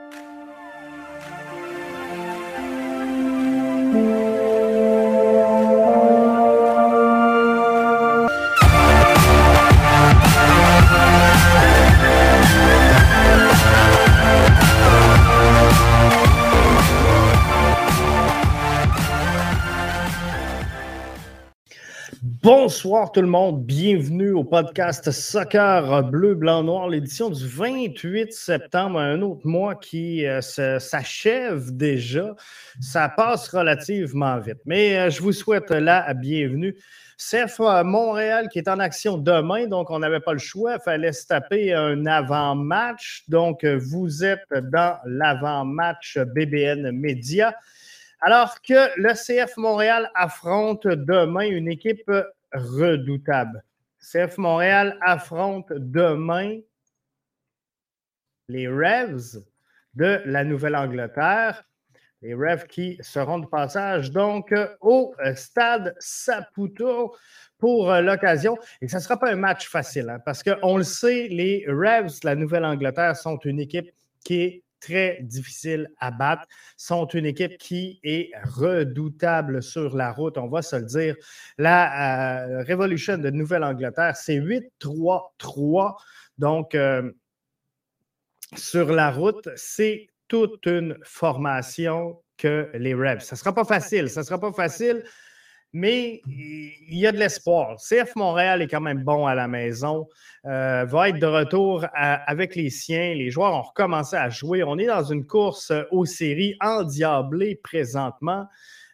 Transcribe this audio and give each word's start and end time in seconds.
Thank 0.00 0.14
you 0.14 0.27
Bonsoir 22.78 23.10
tout 23.10 23.22
le 23.22 23.26
monde, 23.26 23.64
bienvenue 23.64 24.30
au 24.30 24.44
podcast 24.44 25.10
Soccer 25.10 26.04
Bleu, 26.04 26.36
Blanc, 26.36 26.62
Noir, 26.62 26.88
l'édition 26.88 27.28
du 27.28 27.44
28 27.44 28.32
septembre, 28.32 29.00
un 29.00 29.20
autre 29.20 29.44
mois 29.48 29.74
qui 29.74 30.24
euh, 30.24 30.40
s'achève 30.40 31.76
déjà. 31.76 32.36
Ça 32.80 33.08
passe 33.08 33.48
relativement 33.48 34.38
vite, 34.38 34.60
mais 34.64 34.96
euh, 34.96 35.10
je 35.10 35.20
vous 35.20 35.32
souhaite 35.32 35.72
la 35.72 36.14
bienvenue. 36.14 36.76
CF 37.16 37.58
euh, 37.58 37.82
Montréal 37.82 38.48
qui 38.48 38.60
est 38.60 38.68
en 38.68 38.78
action 38.78 39.18
demain, 39.18 39.66
donc 39.66 39.90
on 39.90 39.98
n'avait 39.98 40.20
pas 40.20 40.34
le 40.34 40.38
choix, 40.38 40.74
il 40.74 40.80
fallait 40.80 41.12
se 41.12 41.26
taper 41.26 41.74
un 41.74 42.06
avant-match. 42.06 43.24
Donc 43.26 43.64
vous 43.64 44.24
êtes 44.24 44.46
dans 44.52 44.98
l'avant-match 45.04 46.16
BBN 46.16 46.92
Média. 46.92 47.56
Alors 48.20 48.62
que 48.62 48.88
le 48.96 49.14
CF 49.14 49.56
Montréal 49.56 50.12
affronte 50.14 50.86
demain 50.86 51.48
une 51.48 51.66
équipe 51.66 52.10
redoutable. 52.52 53.62
CF 54.00 54.38
Montréal 54.38 54.96
affronte 55.00 55.72
demain 55.72 56.58
les 58.48 58.68
Revs 58.68 59.42
de 59.94 60.22
la 60.24 60.44
Nouvelle-Angleterre. 60.44 61.64
Les 62.22 62.34
Revs 62.34 62.66
qui 62.66 62.98
seront 63.00 63.38
de 63.38 63.46
passage 63.46 64.10
donc 64.10 64.52
au 64.80 65.14
stade 65.34 65.94
Saputo 65.98 67.14
pour 67.58 67.92
l'occasion. 67.92 68.56
Et 68.80 68.88
ce 68.88 68.96
ne 68.96 69.00
sera 69.00 69.18
pas 69.18 69.30
un 69.30 69.36
match 69.36 69.68
facile 69.68 70.08
hein, 70.08 70.20
parce 70.24 70.42
qu'on 70.42 70.76
le 70.76 70.84
sait, 70.84 71.28
les 71.28 71.64
Revs 71.68 72.20
de 72.20 72.26
la 72.26 72.34
Nouvelle-Angleterre 72.34 73.16
sont 73.16 73.38
une 73.38 73.60
équipe 73.60 73.90
qui 74.24 74.40
est 74.40 74.64
très 74.80 75.18
difficile 75.22 75.88
à 75.98 76.10
battre, 76.10 76.46
sont 76.76 77.06
une 77.06 77.26
équipe 77.26 77.58
qui 77.58 78.00
est 78.02 78.30
redoutable 78.44 79.62
sur 79.62 79.96
la 79.96 80.12
route, 80.12 80.38
on 80.38 80.48
va 80.48 80.62
se 80.62 80.76
le 80.76 80.82
dire. 80.82 81.16
La 81.56 82.46
euh, 82.46 82.64
Revolution 82.64 83.18
de 83.18 83.30
Nouvelle-Angleterre, 83.30 84.16
c'est 84.16 84.38
8-3-3. 84.38 85.96
Donc, 86.38 86.74
euh, 86.74 87.10
sur 88.56 88.92
la 88.92 89.10
route, 89.10 89.48
c'est 89.56 90.08
toute 90.28 90.66
une 90.66 90.96
formation 91.02 92.22
que 92.36 92.70
les 92.74 92.94
Rebs. 92.94 93.20
Ça 93.20 93.34
ne 93.34 93.38
sera 93.38 93.54
pas 93.54 93.64
facile, 93.64 94.08
ça 94.08 94.20
ne 94.20 94.26
sera 94.26 94.38
pas 94.38 94.52
facile 94.52 95.02
mais 95.72 96.22
il 96.26 96.98
y 96.98 97.06
a 97.06 97.12
de 97.12 97.18
l'espoir. 97.18 97.76
CF 97.76 98.16
Montréal 98.16 98.62
est 98.62 98.68
quand 98.68 98.80
même 98.80 99.04
bon 99.04 99.26
à 99.26 99.34
la 99.34 99.48
maison, 99.48 100.08
euh, 100.46 100.84
va 100.84 101.10
être 101.10 101.18
de 101.18 101.26
retour 101.26 101.86
avec 101.94 102.56
les 102.56 102.70
siens. 102.70 103.14
Les 103.14 103.30
joueurs 103.30 103.52
ont 103.52 103.62
recommencé 103.62 104.16
à 104.16 104.30
jouer. 104.30 104.62
On 104.62 104.78
est 104.78 104.86
dans 104.86 105.04
une 105.04 105.26
course 105.26 105.72
aux 105.90 106.06
séries 106.06 106.56
endiablée 106.60 107.56
présentement, 107.56 108.46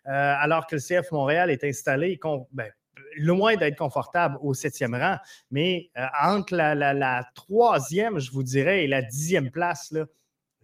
euh, 0.06 0.34
alors 0.38 0.66
que 0.66 0.76
le 0.76 0.80
CF 0.80 1.12
Montréal 1.12 1.50
est 1.50 1.64
installé 1.64 2.18
ben, 2.52 2.70
loin 3.16 3.56
d'être 3.56 3.76
confortable 3.76 4.36
au 4.42 4.54
septième 4.54 4.94
rang, 4.94 5.16
mais 5.50 5.90
euh, 5.96 6.06
entre 6.22 6.56
la, 6.56 6.74
la, 6.74 7.24
troisième, 7.34 8.18
je 8.18 8.30
vous 8.32 8.42
dirais, 8.42 8.84
et 8.84 8.86
la 8.88 9.02
dixième 9.02 9.50
place, 9.50 9.92
là, 9.92 10.06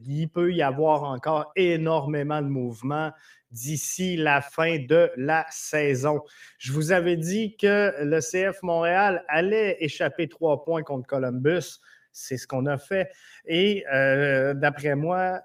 il 0.07 0.29
peut 0.29 0.53
y 0.53 0.63
avoir 0.63 1.05
encore 1.05 1.53
énormément 1.57 2.43
de 2.43 2.49
mouvements 2.49 3.11
d'ici 3.51 4.17
la 4.17 4.41
fin 4.41 4.79
de 4.79 5.11
la 5.17 5.45
saison. 5.51 6.23
Je 6.59 6.73
vous 6.73 6.93
avais 6.93 7.17
dit 7.17 7.57
que 7.57 7.93
le 8.03 8.21
CF 8.21 8.63
Montréal 8.63 9.25
allait 9.29 9.77
échapper 9.81 10.29
trois 10.29 10.65
points 10.65 10.83
contre 10.83 11.07
Columbus. 11.07 11.81
C'est 12.13 12.37
ce 12.37 12.47
qu'on 12.47 12.67
a 12.67 12.79
fait. 12.79 13.11
Et 13.47 13.85
euh, 13.93 14.55
d'après 14.55 14.95
moi, 14.95 15.41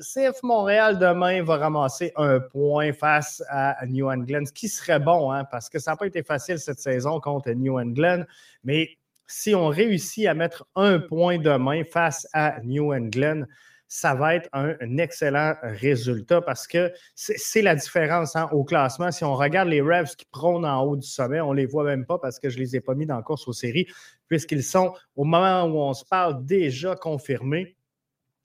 CF 0.00 0.42
Montréal 0.42 0.98
demain 0.98 1.42
va 1.42 1.56
ramasser 1.56 2.12
un 2.16 2.40
point 2.40 2.92
face 2.92 3.42
à 3.48 3.78
New 3.86 4.10
England, 4.10 4.44
ce 4.46 4.52
qui 4.52 4.68
serait 4.68 5.00
bon, 5.00 5.32
hein, 5.32 5.44
parce 5.44 5.68
que 5.70 5.78
ça 5.78 5.92
n'a 5.92 5.96
pas 5.96 6.06
été 6.06 6.22
facile 6.22 6.58
cette 6.58 6.78
saison 6.78 7.18
contre 7.20 7.50
New 7.52 7.78
England. 7.78 8.24
Mais 8.62 8.90
si 9.26 9.54
on 9.54 9.68
réussit 9.68 10.26
à 10.26 10.34
mettre 10.34 10.66
un 10.74 10.98
point 10.98 11.38
demain 11.38 11.82
face 11.84 12.28
à 12.32 12.60
New 12.62 12.92
England, 12.92 13.44
ça 13.88 14.14
va 14.14 14.34
être 14.34 14.48
un, 14.52 14.74
excellent 14.98 15.54
résultat 15.62 16.40
parce 16.40 16.66
que 16.66 16.92
c'est 17.14 17.62
la 17.62 17.74
différence 17.74 18.34
hein, 18.34 18.48
au 18.52 18.64
classement. 18.64 19.12
Si 19.12 19.24
on 19.24 19.34
regarde 19.34 19.68
les 19.68 19.80
Revs 19.80 20.16
qui 20.16 20.26
prônent 20.26 20.64
en 20.64 20.82
haut 20.82 20.96
du 20.96 21.06
sommet, 21.06 21.40
on 21.40 21.52
ne 21.52 21.58
les 21.58 21.66
voit 21.66 21.84
même 21.84 22.04
pas 22.04 22.18
parce 22.18 22.38
que 22.38 22.50
je 22.50 22.56
ne 22.56 22.62
les 22.62 22.76
ai 22.76 22.80
pas 22.80 22.94
mis 22.94 23.06
dans 23.06 23.16
la 23.16 23.22
course 23.22 23.46
aux 23.46 23.52
séries, 23.52 23.86
puisqu'ils 24.28 24.64
sont, 24.64 24.92
au 25.14 25.24
moment 25.24 25.64
où 25.64 25.78
on 25.78 25.94
se 25.94 26.04
parle, 26.04 26.44
déjà 26.44 26.96
confirmés. 26.96 27.76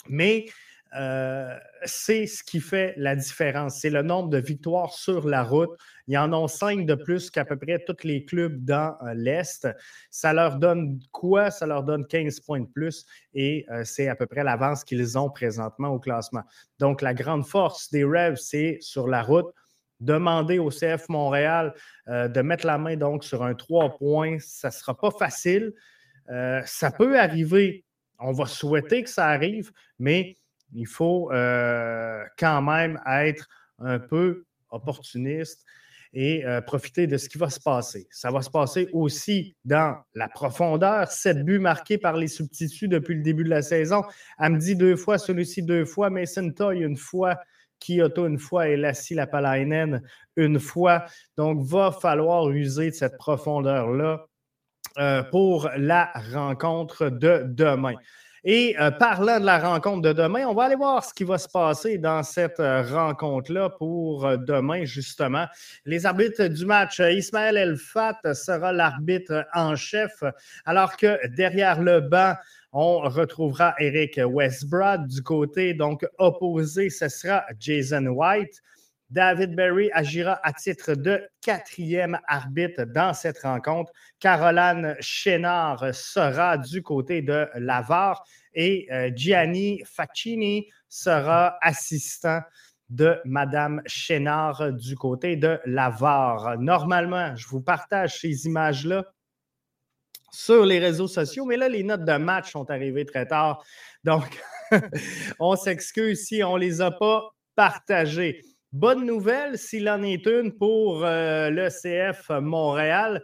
Mais 0.09 0.46
euh, 0.94 1.57
c'est 1.85 2.28
ce 2.28 2.44
qui 2.44 2.59
fait 2.59 2.94
la 2.97 3.16
différence. 3.16 3.79
C'est 3.79 3.90
le 3.90 4.02
nombre 4.02 4.29
de 4.29 4.38
victoires 4.38 4.94
sur 4.94 5.28
la 5.28 5.44
route. 5.44 5.69
Il 6.07 6.13
y 6.13 6.18
en 6.18 6.34
a 6.34 6.47
cinq 6.47 6.85
de 6.85 6.96
plus 6.96 7.29
qu'à 7.29 7.46
peu 7.46 7.57
près 7.57 7.79
tous 7.79 8.03
les 8.03 8.25
clubs 8.25 8.63
dans 8.66 8.97
euh, 9.03 9.13
l'Est. 9.13 9.68
Ça 10.09 10.34
leur 10.34 10.57
donne 10.57 11.00
quoi? 11.12 11.50
Ça 11.50 11.66
leur 11.66 11.84
donne 11.84 12.06
15 12.06 12.41
points 12.41 12.59
de 12.59 12.66
plus 12.66 13.06
et 13.34 13.66
euh, 13.72 13.84
c'est 13.85 14.09
à 14.09 14.16
peu 14.16 14.25
près 14.25 14.44
l'avance 14.44 14.84
qu'ils 14.84 15.18
ont 15.18 15.29
présentement 15.29 15.90
au 15.90 16.00
classement. 16.00 16.44
Donc, 16.79 17.02
la 17.02 17.13
grande 17.13 17.46
force 17.46 17.90
des 17.91 18.03
Revs, 18.03 18.38
c'est 18.38 18.78
sur 18.81 19.08
la 19.08 19.22
route. 19.23 19.47
Demander 20.02 20.58
au 20.58 20.72
CF 20.72 21.09
Montréal 21.09 21.75
de 22.08 22.41
mettre 22.41 22.66
la 22.66 22.79
main 22.79 22.97
donc 22.97 23.23
sur 23.23 23.44
un 23.44 23.53
3 23.53 24.00
points, 24.00 24.40
ça 24.40 24.69
ne 24.69 24.73
sera 24.73 24.97
pas 24.97 25.12
facile. 25.12 25.73
ça 26.66 26.90
peut 26.90 27.19
arriver. 27.19 27.85
On 28.18 28.31
va 28.31 28.47
souhaiter 28.47 29.03
que 29.03 29.12
ça 29.12 29.28
arrive, 29.28 29.72
mais 30.00 30.38
il 30.73 30.87
faut 30.87 31.31
euh, 31.31 32.23
quand 32.37 32.61
même 32.61 32.99
être 33.07 33.47
un 33.79 33.99
peu 33.99 34.45
opportuniste 34.69 35.65
et 36.13 36.45
euh, 36.45 36.61
profiter 36.61 37.07
de 37.07 37.17
ce 37.17 37.29
qui 37.29 37.37
va 37.37 37.49
se 37.49 37.59
passer. 37.59 38.07
Ça 38.11 38.31
va 38.31 38.41
se 38.41 38.49
passer 38.49 38.89
aussi 38.91 39.55
dans 39.63 39.97
la 40.13 40.27
profondeur. 40.27 41.09
Sept 41.09 41.43
buts 41.43 41.59
marqués 41.59 41.97
par 41.97 42.17
les 42.17 42.27
substituts 42.27 42.89
depuis 42.89 43.15
le 43.15 43.21
début 43.21 43.43
de 43.43 43.49
la 43.49 43.61
saison. 43.61 44.03
Amdi 44.37 44.75
deux 44.75 44.97
fois, 44.97 45.17
celui-ci 45.17 45.63
deux 45.63 45.85
fois, 45.85 46.09
Mason 46.09 46.51
Toy 46.51 46.79
une 46.79 46.97
fois, 46.97 47.37
Kyoto 47.79 48.27
une 48.27 48.39
fois 48.39 48.67
et 48.67 48.77
Lassie 48.77 49.15
Lapalainen 49.15 50.01
une 50.35 50.59
fois. 50.59 51.05
Donc, 51.37 51.61
va 51.63 51.91
falloir 51.91 52.49
user 52.49 52.89
de 52.89 52.95
cette 52.95 53.17
profondeur-là 53.17 54.25
euh, 54.97 55.23
pour 55.23 55.69
la 55.77 56.11
rencontre 56.33 57.09
de 57.09 57.43
demain. 57.45 57.95
Et 58.44 58.75
euh, 58.79 58.90
parlant 58.90 59.40
de 59.40 59.46
la 59.46 59.59
rencontre 59.59 60.02
de 60.02 60.13
demain, 60.13 60.47
on 60.47 60.56
va 60.56 60.63
aller 60.63 60.75
voir 60.75 61.06
ce 61.06 61.13
qui 61.13 61.24
va 61.24 61.38
se 61.38 61.47
passer 61.47 62.00
dans 62.00 62.24
cette 62.24 62.59
euh, 62.59 62.81
rencontre-là 62.81 63.69
pour 63.69 64.25
euh, 64.25 64.35
demain, 64.35 64.84
justement. 64.84 65.46
Les 65.85 66.07
arbitres 66.07 66.47
du 66.47 66.66
match, 66.66 67.00
Ismaël 67.00 67.56
Elfat 67.56 68.19
sera 68.34 68.74
l'arbitre 68.74 69.46
en 69.53 69.75
chef, 69.75 70.24
alors 70.66 70.97
que 70.97 71.19
derrière 71.28 71.79
le 71.79 72.02
banc, 72.02 72.34
on 72.74 73.02
retrouvera 73.02 73.75
Eric 73.78 74.19
Westbrod 74.25 75.06
du 75.06 75.22
côté 75.22 75.75
donc 75.75 76.08
opposé, 76.18 76.90
ce 76.90 77.09
sera 77.09 77.44
Jason 77.59 78.08
White. 78.08 78.59
David 79.11 79.55
Berry 79.55 79.91
agira 79.91 80.39
à 80.41 80.53
titre 80.53 80.94
de 80.94 81.22
quatrième 81.41 82.17
arbitre 82.27 82.85
dans 82.85 83.13
cette 83.13 83.39
rencontre. 83.39 83.91
Caroline 84.19 84.95
Chénard 85.01 85.94
sera 85.94 86.57
du 86.57 86.81
côté 86.81 87.22
de 87.22 87.47
Lavar 87.55 88.23
et 88.53 88.88
euh, 88.89 89.11
Gianni 89.13 89.81
Faccini 89.85 90.67
sera 90.87 91.58
assistant 91.61 92.40
de 92.90 93.19
Madame 93.25 93.81
Chénard 93.85 94.72
du 94.72 94.96
côté 94.96 95.35
de 95.35 95.59
Lavar. 95.66 96.58
Normalement, 96.58 97.35
je 97.35 97.47
vous 97.47 97.61
partage 97.61 98.19
ces 98.19 98.46
images-là 98.46 99.05
sur 100.31 100.66
les 100.66 100.79
réseaux 100.79 101.08
sociaux, 101.08 101.46
mais 101.46 101.58
là, 101.58 101.67
les 101.67 101.84
notes 101.84 102.05
de 102.05 102.17
match 102.17 102.52
sont 102.52 102.69
arrivées 102.69 103.05
très 103.05 103.25
tard. 103.25 103.61
Donc, 104.05 104.41
on 105.40 105.58
s'excuse 105.58 106.25
si 106.25 106.43
on 106.43 106.55
ne 106.55 106.61
les 106.61 106.79
a 106.79 106.91
pas 106.91 107.29
partagées. 107.55 108.41
Bonne 108.73 109.06
nouvelle, 109.06 109.58
s'il 109.58 109.90
en 109.90 110.02
est 110.02 110.26
une, 110.26 110.53
pour 110.53 111.03
euh, 111.03 111.50
l'ECF 111.50 112.29
Montréal. 112.29 113.22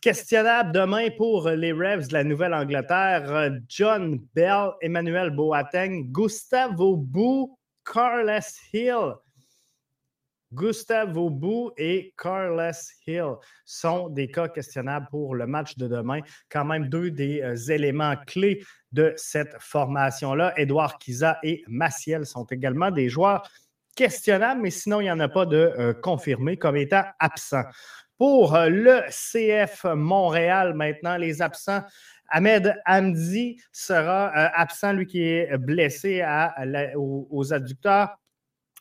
Questionnable 0.00 0.70
demain 0.70 1.08
pour 1.16 1.48
les 1.48 1.72
Revs 1.72 2.06
de 2.06 2.12
la 2.12 2.22
Nouvelle-Angleterre. 2.22 3.50
John 3.68 4.20
Bell, 4.36 4.70
Emmanuel 4.80 5.30
Boateng, 5.30 6.12
Gustavo 6.12 6.96
Bou, 6.96 7.58
Carles 7.84 8.40
Hill. 8.72 9.14
Gustavo 10.52 11.28
Bou 11.28 11.72
et 11.76 12.14
Carlos 12.16 12.70
Hill 13.06 13.34
sont 13.64 14.08
des 14.08 14.30
cas 14.30 14.46
questionnables 14.46 15.08
pour 15.10 15.34
le 15.34 15.48
match 15.48 15.76
de 15.76 15.88
demain. 15.88 16.20
Quand 16.48 16.64
même 16.64 16.88
deux 16.88 17.10
des 17.10 17.42
euh, 17.42 17.56
éléments 17.72 18.14
clés 18.28 18.64
de 18.92 19.12
cette 19.16 19.56
formation-là. 19.58 20.54
Edouard 20.56 20.98
Kiza 20.98 21.38
et 21.42 21.64
Maciel 21.66 22.24
sont 22.24 22.44
également 22.44 22.92
des 22.92 23.08
joueurs 23.08 23.42
questionnables, 23.94 24.60
mais 24.60 24.70
sinon, 24.70 25.00
il 25.00 25.04
n'y 25.04 25.10
en 25.10 25.20
a 25.20 25.28
pas 25.28 25.46
de 25.46 25.72
euh, 25.78 25.92
confirmés 25.92 26.56
comme 26.56 26.76
étant 26.76 27.04
absents. 27.18 27.64
Pour 28.18 28.54
euh, 28.54 28.68
le 28.68 29.02
CF 29.08 29.84
Montréal, 29.94 30.74
maintenant, 30.74 31.16
les 31.16 31.42
absents. 31.42 31.82
Ahmed 32.30 32.74
Hamdi 32.86 33.60
sera 33.70 34.28
absent, 34.28 34.92
lui 34.94 35.06
qui 35.06 35.22
est 35.22 35.58
blessé 35.58 36.24
aux 36.96 37.52
adducteurs. 37.52 38.16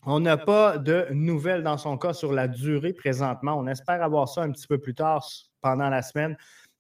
On 0.06 0.19
n'a 0.19 0.38
pas 0.38 0.77
de 0.77 1.07
nouvelles 1.12 1.63
dans 1.63 1.77
son 1.77 1.98
cas 1.98 2.13
sur 2.13 2.33
la 2.33 2.48
durée 2.48 2.94
présentement. 2.94 3.57
On 3.57 3.68
espère 3.68 4.04
avoir 4.04 4.27
ça 4.27 4.42
un 4.42 4.51
petit 4.51 4.68
peu 4.68 4.77
plus 4.77 4.95
tard 4.95 5.25
pendant 5.62 5.89
la 5.89 6.01
semaine. 6.01 6.36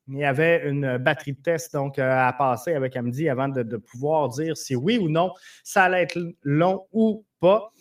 Il 0.09 0.17
y 0.17 0.25
avait 0.25 0.67
une 0.67 0.97
batterie 0.97 1.31
de 1.31 1.41
tests 1.41 1.73
donc, 1.73 1.97
euh, 1.97 2.27
à 2.27 2.33
passer 2.33 2.73
avec 2.73 2.97
Amdi 2.97 3.29
avant 3.29 3.47
de, 3.47 3.77
pouvoir 3.77 4.27
dire 4.27 4.57
si 4.57 4.75
oui 4.75 4.97
ou 4.97 5.07
non 5.07 5.31
ça 5.63 5.83
allait 5.83 6.03
être 6.03 6.19
long 6.43 6.85
ou 6.91 7.25
pas. 7.39 7.71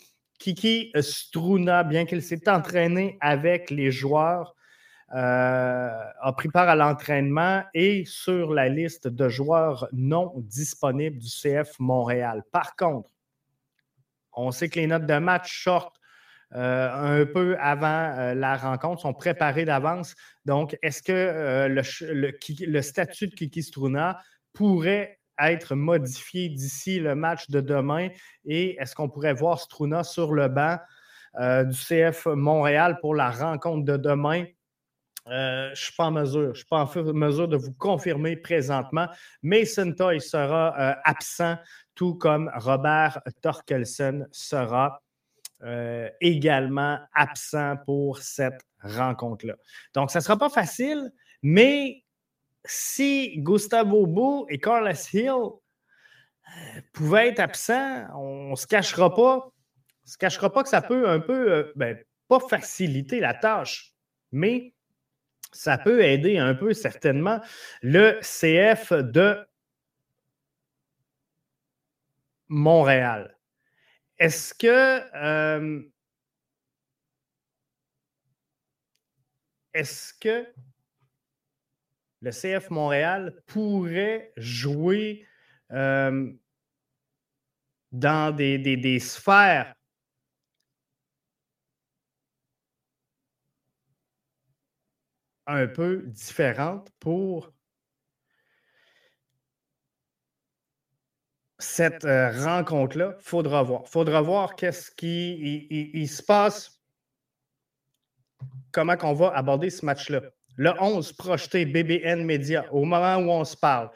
Kiki 0.43 0.91
Struna, 0.99 1.85
bien 1.85 2.03
qu'il 2.05 2.21
s'est 2.21 2.49
entraîné 2.49 3.17
avec 3.21 3.69
les 3.69 3.91
joueurs, 3.91 4.57
euh, 5.13 5.89
a 6.21 6.33
pris 6.33 6.49
part 6.49 6.67
à 6.67 6.75
l'entraînement 6.75 7.63
et 7.73 8.03
sur 8.05 8.53
la 8.53 8.67
liste 8.67 9.07
de 9.07 9.29
joueurs 9.29 9.87
non 9.93 10.33
disponibles 10.35 11.17
du 11.17 11.29
CF 11.29 11.79
Montréal. 11.79 12.43
Par 12.51 12.75
contre, 12.75 13.09
on 14.33 14.51
sait 14.51 14.67
que 14.67 14.81
les 14.81 14.87
notes 14.87 15.05
de 15.05 15.17
match 15.17 15.63
sortent 15.63 15.97
euh, 16.55 17.21
un 17.21 17.25
peu 17.25 17.55
avant 17.57 18.11
euh, 18.17 18.33
la 18.33 18.57
rencontre, 18.57 19.01
sont 19.01 19.13
préparées 19.13 19.63
d'avance. 19.63 20.13
Donc, 20.43 20.77
est-ce 20.81 21.01
que 21.01 21.13
euh, 21.13 21.69
le, 21.69 22.81
statut 22.81 23.29
de 23.29 23.33
Kiki 23.33 23.63
Struna 23.63 24.19
pourrait 24.51 25.21
être 25.39 25.75
modifié 25.75 26.49
d'ici 26.49 26.99
le 26.99 27.15
match 27.15 27.49
de 27.49 27.61
demain? 27.61 28.09
Et 28.45 28.75
est-ce 28.79 28.95
qu'on 28.95 29.09
pourrait 29.09 29.33
voir 29.33 29.59
Struna 29.59 30.03
sur 30.03 30.33
le 30.33 30.47
banc 30.47 30.77
du 31.39 31.75
CF 31.75 32.27
Montréal 32.27 32.99
pour 33.01 33.15
la 33.15 33.31
rencontre 33.31 33.85
de 33.85 33.97
demain? 33.97 34.45
je 35.25 35.69
ne 35.69 35.75
suis 35.75 35.95
pas 35.95 36.07
en 36.07 36.11
mesure. 36.11 36.53
Je 36.53 36.59
suis 36.59 36.67
pas 36.67 36.83
en 36.83 37.13
mesure 37.13 37.47
de 37.47 37.55
vous 37.55 37.73
confirmer 37.73 38.35
présentement. 38.35 39.07
Mason 39.41 39.93
Toy 39.93 40.19
sera 40.19 40.75
absent 41.05 41.55
tout 41.95 42.15
comme 42.15 42.51
Robert 42.55 43.21
Torkelson 43.41 44.25
sera 44.31 45.01
euh, 45.63 46.09
également 46.19 46.99
absent 47.13 47.77
pour 47.85 48.17
cette 48.19 48.59
rencontre-là. 48.81 49.55
Donc, 49.93 50.11
ça 50.11 50.19
ne 50.19 50.23
sera 50.23 50.37
pas 50.37 50.49
facile, 50.49 51.11
mais 51.41 52.02
si 52.65 53.39
Gustavo 53.39 54.05
Bou 54.07 54.45
et 54.49 54.59
Carlos 54.59 54.91
Hill 55.13 55.29
euh, 55.29 56.81
pouvaient 56.93 57.29
être 57.29 57.39
absents, 57.39 58.07
on 58.15 58.51
ne 58.51 58.55
se 58.55 58.67
cachera 58.67 59.13
pas. 59.13 59.51
se 60.05 60.17
cachera 60.17 60.51
pas 60.51 60.63
que 60.63 60.69
ça 60.69 60.81
peut 60.81 61.09
un 61.09 61.19
peu, 61.19 61.51
euh, 61.51 61.73
ben, 61.75 61.97
pas 62.27 62.39
faciliter 62.39 63.19
la 63.19 63.33
tâche, 63.33 63.93
mais 64.31 64.73
ça 65.51 65.77
peut 65.77 66.03
aider 66.03 66.37
un 66.37 66.55
peu 66.55 66.73
certainement 66.73 67.39
le 67.81 68.19
CF 68.21 68.93
de 68.93 69.45
Montréal. 72.47 73.37
Est-ce 74.19 74.53
que 74.53 75.01
euh, 75.15 75.81
est-ce 79.73 80.13
que 80.13 80.47
le 82.23 82.31
CF 82.31 82.69
Montréal 82.69 83.35
pourrait 83.47 84.31
jouer 84.37 85.27
euh, 85.71 86.31
dans 87.91 88.33
des, 88.33 88.99
sphères 88.99 89.75
un 95.45 95.67
peu 95.67 96.03
différentes 96.07 96.89
pour 97.01 97.51
cette 101.59 102.05
euh, 102.05 102.31
rencontre-là, 102.45 103.15
il 103.19 103.23
faudra 103.23 103.63
voir. 103.63 103.85
Faudra 103.89 104.21
voir 104.21 104.55
qu'est-ce 104.55 104.91
qui 104.91 106.07
se 106.07 106.23
passe, 106.23 106.81
comment 108.71 108.95
on 109.01 109.13
va 109.13 109.35
aborder 109.35 109.69
ce 109.69 109.85
match-là. 109.85 110.21
Le 110.57 110.71
11 110.79 111.13
projeté 111.13 111.65
BBN 111.65 112.23
Media, 112.23 112.65
au 112.71 112.85
moment 112.85 113.17
où 113.17 113.31
on 113.31 113.43
se 113.43 113.57
parle. 113.57 113.89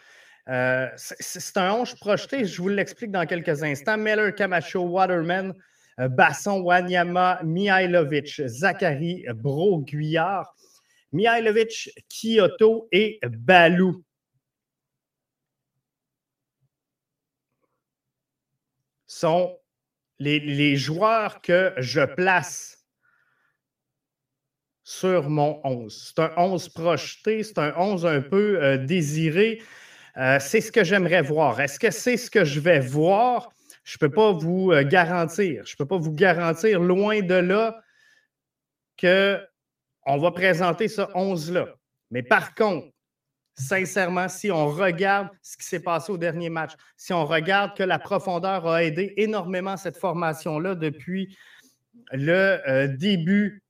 Euh, 0.50 0.88
c'est 0.96 1.58
un 1.58 1.74
11 1.74 1.96
projeté, 1.96 2.46
je 2.46 2.62
vous 2.62 2.70
l'explique 2.70 3.12
dans 3.12 3.26
quelques 3.26 3.64
instants. 3.64 3.98
Miller, 3.98 4.34
Camacho, 4.34 4.82
Waterman, 4.82 5.54
euh, 6.00 6.08
Basson, 6.08 6.62
Wanyama, 6.62 7.42
Mihailovic, 7.44 8.42
Zachary, 8.48 9.26
Bro-Guyard, 9.36 10.56
Mihailovic, 11.12 11.90
Kyoto 12.10 12.88
et 12.92 13.20
Balou. 13.24 14.04
sont 19.18 19.58
les, 20.20 20.76
joueurs 20.76 21.42
que 21.42 21.74
je 21.78 22.02
place 22.02 22.77
sur 24.88 25.30
mon 25.30 25.60
11. 25.66 26.14
C'est 26.16 26.22
un 26.22 26.32
11 26.38 26.70
projeté, 26.70 27.44
c'est 27.44 27.58
un 27.58 27.74
11 27.76 28.06
un 28.06 28.22
peu 28.22 28.64
euh, 28.64 28.78
désiré. 28.78 29.62
Euh, 30.16 30.38
c'est 30.40 30.62
ce 30.62 30.72
que 30.72 30.86
j'aimerais 30.86 31.22
voir. 31.22 31.60
Est-ce 31.60 31.78
que 31.78 31.92
c'est 31.92 32.16
ce 32.16 32.32
que 32.32 32.46
je 32.46 32.62
vais 32.62 32.80
voir? 32.80 33.50
Je 33.84 33.98
ne 33.98 34.08
peux 34.08 34.10
pas 34.10 34.32
vous 34.32 34.72
euh, 34.72 34.86
garantir. 34.86 35.66
Je 35.66 35.74
ne 35.74 35.78
peux 35.78 35.86
pas 35.86 35.98
vous 35.98 36.14
garantir 36.14 36.80
loin 36.80 37.20
de 37.20 37.34
là 37.34 37.82
qu'on 38.98 40.18
va 40.18 40.32
présenter 40.32 40.88
ce 40.88 41.02
11-là. 41.02 41.68
Mais 42.10 42.24
par 42.24 42.56
contre, 42.56 42.88
sincèrement, 43.56 44.30
si 44.30 44.52
on 44.52 44.70
regarde 44.70 45.28
ce 45.42 45.58
qui 45.58 45.66
s'est 45.66 45.84
passé 45.84 46.14
au 46.14 46.18
dernier 46.18 46.50
match, 46.50 46.72
si 46.96 47.12
on 47.12 47.26
regarde 47.26 47.76
que 47.76 47.84
la 47.84 48.00
profondeur 48.00 48.66
a 48.66 48.86
aidé 48.86 49.14
énormément 49.18 49.76
cette 49.76 49.98
formation-là 49.98 50.76
depuis 50.76 51.38
le 52.14 52.88
début 52.88 53.67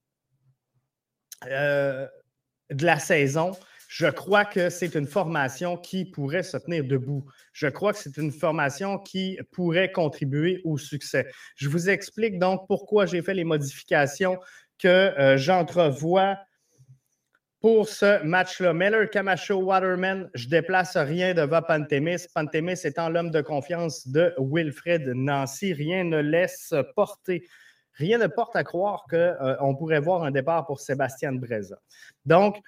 euh, 1.45 2.07
de 2.71 2.85
la 2.85 2.99
saison, 2.99 3.51
je 3.87 4.07
crois 4.07 4.43
que 4.43 4.69
c'est 4.69 4.95
une 4.95 5.07
formation 5.07 5.77
qui 5.77 6.05
pourrait 6.05 6.43
se 6.43 6.57
tenir 6.57 6.83
debout. 6.83 7.25
Je 7.53 7.67
crois 7.67 7.93
que 7.93 7.99
c'est 7.99 8.17
une 8.17 8.31
formation 8.31 8.97
qui 8.97 9.39
pourrait 9.51 9.91
contribuer 9.91 10.61
au 10.65 10.77
succès. 10.77 11.27
Je 11.55 11.69
vous 11.69 11.89
explique 11.89 12.37
donc 12.37 12.67
pourquoi 12.67 13.05
j'ai 13.05 13.21
fait 13.21 13.33
les 13.33 13.45
modifications 13.45 14.39
que 14.77 14.87
euh, 14.87 15.37
j'entrevois 15.37 16.37
pour 17.59 17.89
ce 17.89 18.23
match-là. 18.23 18.73
Miller, 18.73 19.09
Camacho, 19.09 19.55
Waterman, 19.55 20.29
je 20.33 20.47
déplace 20.47 20.95
rien 20.95 21.33
devant 21.33 21.61
Pantémis. 21.61 22.27
Pantémis 22.33 22.79
étant 22.83 23.09
l'homme 23.09 23.31
de 23.31 23.41
confiance 23.41 24.07
de 24.07 24.33
Wilfred 24.37 25.07
Nancy, 25.15 25.73
rien 25.73 26.03
ne 26.03 26.19
laisse 26.19 26.73
porter, 26.95 27.47
rien 27.97 28.17
ne 28.17 28.27
porte 28.27 28.55
à 28.55 28.63
croire 28.63 29.05
qu'on 29.09 29.17
euh, 29.17 29.73
pourrait 29.77 29.99
voir 29.99 30.23
un 30.23 30.31
départ 30.31 30.65
pour 30.65 30.79
Sébastien 30.79 31.33
Breza. 31.33 31.77
Donc, 32.25 32.59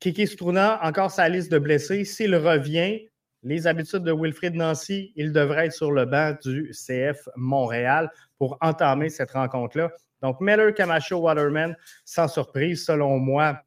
Kiki 0.00 0.26
Struna, 0.26 0.80
encore 0.82 1.10
sa 1.10 1.28
liste 1.28 1.52
de 1.52 1.58
blessés. 1.58 2.04
S'il 2.04 2.34
revient, 2.34 3.06
les 3.44 3.66
habitudes 3.66 4.04
de 4.04 4.12
Wilfred 4.12 4.54
Nancy, 4.54 5.12
il 5.16 5.32
devrait 5.32 5.66
être 5.66 5.72
sur 5.72 5.92
le 5.92 6.04
banc 6.04 6.36
du 6.44 6.72
CF 6.72 7.28
Montréal 7.36 8.10
pour 8.38 8.56
entamer 8.60 9.10
cette 9.10 9.32
rencontre-là. 9.32 9.92
Donc, 10.22 10.40
Miller, 10.40 10.72
Camacho, 10.74 11.16
Waterman, 11.18 11.76
sans 12.04 12.28
surprise, 12.28 12.84
selon 12.84 13.18
moi, 13.18 13.60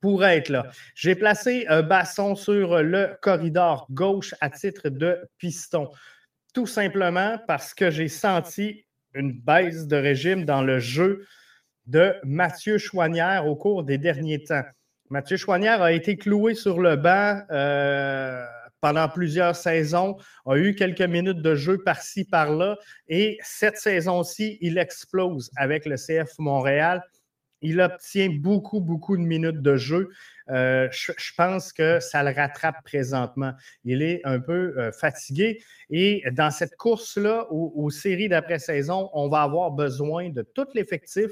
pourrait 0.00 0.38
être 0.38 0.48
là. 0.48 0.66
J'ai 0.94 1.14
placé 1.14 1.66
un 1.68 1.82
basson 1.82 2.34
sur 2.34 2.82
le 2.82 3.16
corridor 3.20 3.86
gauche 3.90 4.34
à 4.40 4.50
titre 4.50 4.88
de 4.88 5.18
piston. 5.38 5.88
Tout 6.54 6.66
simplement 6.66 7.38
parce 7.46 7.74
que 7.74 7.90
j'ai 7.90 8.08
senti 8.08 8.84
une 9.18 9.32
baisse 9.32 9.86
de 9.86 9.96
régime 9.96 10.44
dans 10.44 10.62
le 10.62 10.78
jeu 10.78 11.26
de 11.86 12.14
Mathieu 12.24 12.78
Chouanière 12.78 13.46
au 13.46 13.56
cours 13.56 13.82
des 13.82 13.98
derniers 13.98 14.42
temps. 14.44 14.64
Mathieu 15.10 15.36
Chouanière 15.36 15.82
a 15.82 15.92
été 15.92 16.16
cloué 16.16 16.54
sur 16.54 16.80
le 16.80 16.96
banc 16.96 17.40
euh, 17.50 18.44
pendant 18.80 19.08
plusieurs 19.08 19.56
saisons, 19.56 20.16
a 20.46 20.56
eu 20.56 20.74
quelques 20.74 21.02
minutes 21.02 21.42
de 21.42 21.54
jeu 21.54 21.78
par-ci, 21.78 22.24
par-là, 22.24 22.76
et 23.08 23.38
cette 23.42 23.76
saison-ci, 23.76 24.58
il 24.60 24.78
explose 24.78 25.50
avec 25.56 25.84
le 25.84 25.96
CF 25.96 26.30
Montréal. 26.38 27.02
Il 27.60 27.80
obtient 27.80 28.28
beaucoup, 28.30 28.80
beaucoup 28.80 29.16
de 29.16 29.22
minutes 29.22 29.62
de 29.62 29.76
jeu. 29.76 30.10
Euh, 30.50 30.88
je, 30.90 31.32
pense 31.36 31.72
que 31.72 32.00
ça 32.00 32.22
le 32.22 32.34
rattrape 32.34 32.82
présentement. 32.84 33.52
Il 33.84 34.02
est 34.02 34.20
un 34.24 34.40
peu 34.40 34.74
euh, 34.78 34.92
fatigué. 34.92 35.62
Et 35.90 36.22
dans 36.32 36.50
cette 36.50 36.76
course-là, 36.76 37.46
aux, 37.50 37.90
séries 37.90 38.28
d'après-saison, 38.28 39.10
on 39.12 39.28
va 39.28 39.42
avoir 39.42 39.72
besoin 39.72 40.30
de 40.30 40.42
tout 40.42 40.66
l'effectif 40.74 41.30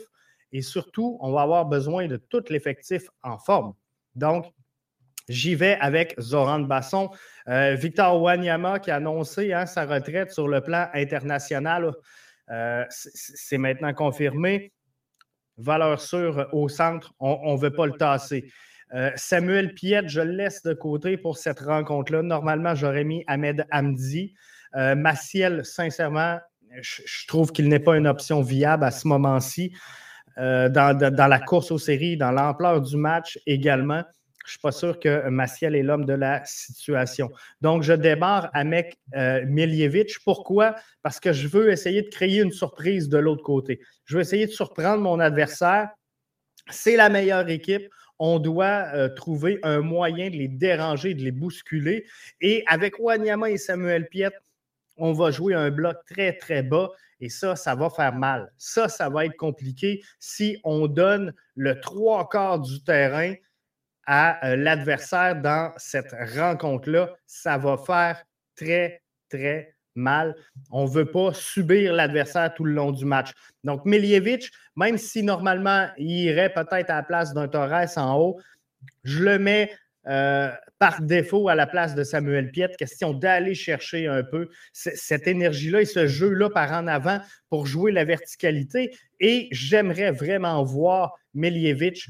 et 0.53 0.63
surtout, 0.63 1.19
on 1.21 1.33
va 1.33 1.43
avoir 1.43 1.67
besoin 1.67 2.07
de 2.07 2.17
tout 2.17 2.45
l'effectif 2.51 3.09
en 3.23 3.39
forme. 3.39 3.75
Donc, 4.15 4.47
J'y 5.29 5.57
vais 5.57 5.77
avec 5.81 6.15
Zoran 6.21 6.61
Basson. 6.61 7.11
Euh, 7.49 7.75
Victor 7.75 8.23
Wanyama 8.23 8.79
qui 8.79 8.93
a 8.93 8.97
annoncé 8.97 9.53
hein, 9.53 9.67
sa 9.67 9.85
retraite 9.85 10.31
sur 10.31 10.47
le 10.47 10.61
plan 10.61 10.89
international. 10.95 11.91
C'est 12.89 13.59
maintenant 13.59 13.93
confirmé. 13.93 14.73
Valeur 15.59 16.01
sûre 16.01 16.49
au 16.53 16.69
centre, 16.69 17.13
on 17.19 17.55
ne 17.55 17.59
veut 17.59 17.73
pas 17.73 17.87
le 17.87 17.93
tasser. 17.93 18.51
Euh, 18.95 19.11
Samuel 19.17 19.75
Piette, 19.75 20.09
je 20.09 20.21
le 20.21 20.33
laisse 20.33 20.63
de 20.63 20.75
côté 20.75 21.17
pour 21.17 21.39
cette 21.39 21.61
rencontre-là. 21.61 22.23
Normalement, 22.23 22.75
j'aurais 22.75 23.05
mis 23.05 23.25
Ahmed 23.27 23.67
Hamdi. 23.71 24.35
Maciel, 24.75 25.65
sincèrement, 25.65 26.39
je, 26.83 27.27
trouve 27.27 27.51
qu'il 27.51 27.69
n'est 27.69 27.81
pas 27.81 27.97
une 27.97 28.07
option 28.07 28.43
viable 28.43 28.85
à 28.85 28.91
ce 28.91 29.09
moment-ci. 29.09 29.73
dans, 30.37 31.29
la 31.31 31.39
course 31.39 31.71
aux 31.71 31.79
séries, 31.79 32.19
dans 32.19 32.31
l'ampleur 32.31 32.83
du 32.83 32.99
match 32.99 33.39
également. 33.47 34.03
Je 34.47 34.51
ne 34.51 34.53
suis 34.53 34.61
pas 34.61 34.71
sûr 34.71 35.01
que 35.01 35.29
Maciel 35.29 35.75
est 35.75 35.83
l'homme 35.83 36.05
de 36.05 36.13
la 36.13 36.41
situation. 36.45 37.33
Donc, 37.61 37.83
je 37.83 37.93
démarre 37.93 38.49
avec 38.55 38.97
euh, 39.17 39.45
Miljevic. 39.45 40.19
Pourquoi? 40.25 40.77
Parce 41.03 41.19
que 41.19 41.33
je 41.33 41.49
veux 41.49 41.73
essayer 41.73 42.03
de 42.03 42.09
créer 42.09 42.43
une 42.43 42.53
surprise 42.53 43.09
de 43.09 43.19
l'autre 43.19 43.43
côté. 43.43 43.81
Je 44.05 44.15
veux 44.15 44.21
essayer 44.21 44.47
de 44.47 44.53
surprendre 44.53 45.03
mon 45.03 45.19
adversaire. 45.19 45.91
C'est 46.71 46.95
la 46.95 47.09
meilleure 47.09 47.49
équipe. 47.49 47.89
On 48.21 48.39
doit 48.39 48.87
euh, 48.95 49.09
trouver 49.09 49.59
un 49.65 49.81
moyen 49.81 50.31
de 50.31 50.37
les 50.37 50.49
déranger, 50.49 51.15
de 51.15 51.23
les 51.23 51.33
bousculer. 51.33 52.07
Et 52.41 52.63
avec 52.69 53.01
Wanyama 53.01 53.51
et 53.51 53.59
Samuel 53.59 54.07
Piet, 54.07 54.31
on 54.97 55.13
va 55.13 55.33
jouer 55.33 55.55
un 55.55 55.73
bloc 55.73 55.97
très, 56.09 56.35
très 56.37 56.63
bas. 56.63 56.91
Et 57.19 57.31
ça, 57.31 57.57
ça 57.57 57.75
va 57.75 57.91
faire 57.91 58.15
mal. 58.15 58.53
Ça, 58.59 58.89
ça 58.89 59.09
va 59.09 59.27
être 59.27 59.37
compliqué 59.37 60.05
si 60.21 60.57
on 60.63 60.87
donne 60.87 61.35
le 61.57 61.81
trois 61.81 62.29
quarts 62.29 62.61
du 62.61 62.85
terrain 62.85 63.35
à 64.07 64.45
euh, 64.47 64.57
l'adversaire 64.57 65.41
dans 65.41 65.73
cette 65.77 66.15
rencontre-là, 66.37 67.11
ça 67.27 67.59
va 67.59 67.77
faire 67.77 68.23
très, 68.55 69.03
très 69.29 69.75
mal. 69.95 70.37
On 70.71 70.85
ne 70.85 70.91
veut 70.91 71.11
pas 71.11 71.33
subir 71.33 71.93
l'adversaire 71.93 72.55
tout 72.55 72.65
le 72.65 72.73
long 72.73 72.93
du 72.93 73.05
match. 73.05 73.33
Donc, 73.65 73.85
Miljevic, 73.85 74.51
même 74.77 74.99
si 74.99 75.23
normalement 75.23 75.89
il 75.99 76.11
irait 76.11 76.53
peut-être 76.53 76.91
à 76.91 76.97
la 76.97 77.03
place 77.03 77.35
d'un 77.35 77.49
Torres 77.49 77.97
en 77.97 78.19
haut, 78.19 78.41
je 79.05 79.25
le 79.25 79.39
mets 79.39 79.71
euh, 80.07 80.53
par 80.79 81.01
défaut 81.01 81.49
à 81.49 81.57
la 81.57 81.67
place 81.67 81.95
de 81.95 82.05
Samuel 82.05 82.53
Piet. 82.53 82.69
Question 82.79 83.13
d'aller 83.13 83.55
chercher 83.55 84.07
un 84.07 84.23
peu 84.23 84.49
cette 84.73 85.27
énergie-là 85.27 85.81
et 85.81 85.87
ce 85.87 86.07
jeu-là 86.07 86.51
par 86.51 86.71
en 86.73 86.87
avant 86.87 87.21
pour 87.49 87.67
jouer 87.67 87.91
la 87.91 88.05
verticalité. 88.05 88.95
Et 89.19 89.49
j'aimerais 89.51 90.13
vraiment 90.13 90.63
voir 90.63 91.15
Miljevic 91.35 92.07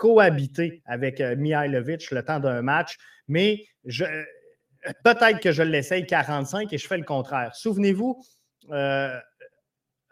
cohabiter 0.00 0.82
avec 0.86 1.20
euh, 1.20 1.36
Mihailovic 1.36 2.10
le 2.10 2.24
temps 2.24 2.40
d'un 2.40 2.62
match, 2.62 2.96
mais 3.28 3.66
peut-être 5.04 5.40
que 5.40 5.52
je 5.52 5.62
l'essaye 5.62 6.06
45 6.06 6.72
et 6.72 6.78
je 6.78 6.86
fais 6.86 6.96
le 6.96 7.04
contraire. 7.04 7.54
Souvenez-vous, 7.54 8.18
euh, 8.70 9.14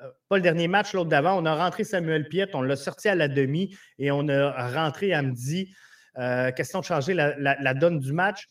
euh, 0.02 0.10
pas 0.28 0.36
le 0.36 0.42
dernier 0.42 0.68
match, 0.68 0.92
l'autre 0.92 1.08
d'avant, 1.08 1.42
on 1.42 1.46
a 1.46 1.54
rentré 1.54 1.84
Samuel 1.84 2.28
Piet, 2.28 2.54
on 2.54 2.60
l'a 2.60 2.76
sorti 2.76 3.08
à 3.08 3.14
la 3.14 3.28
demi 3.28 3.74
et 3.98 4.10
on 4.10 4.28
a 4.28 4.68
rentré 4.68 5.14
à 5.14 5.22
midi. 5.22 5.74
question 6.54 6.80
de 6.80 6.84
changer 6.84 7.14
la 7.14 7.74
donne 7.74 7.98
du 7.98 8.12
match 8.12 8.46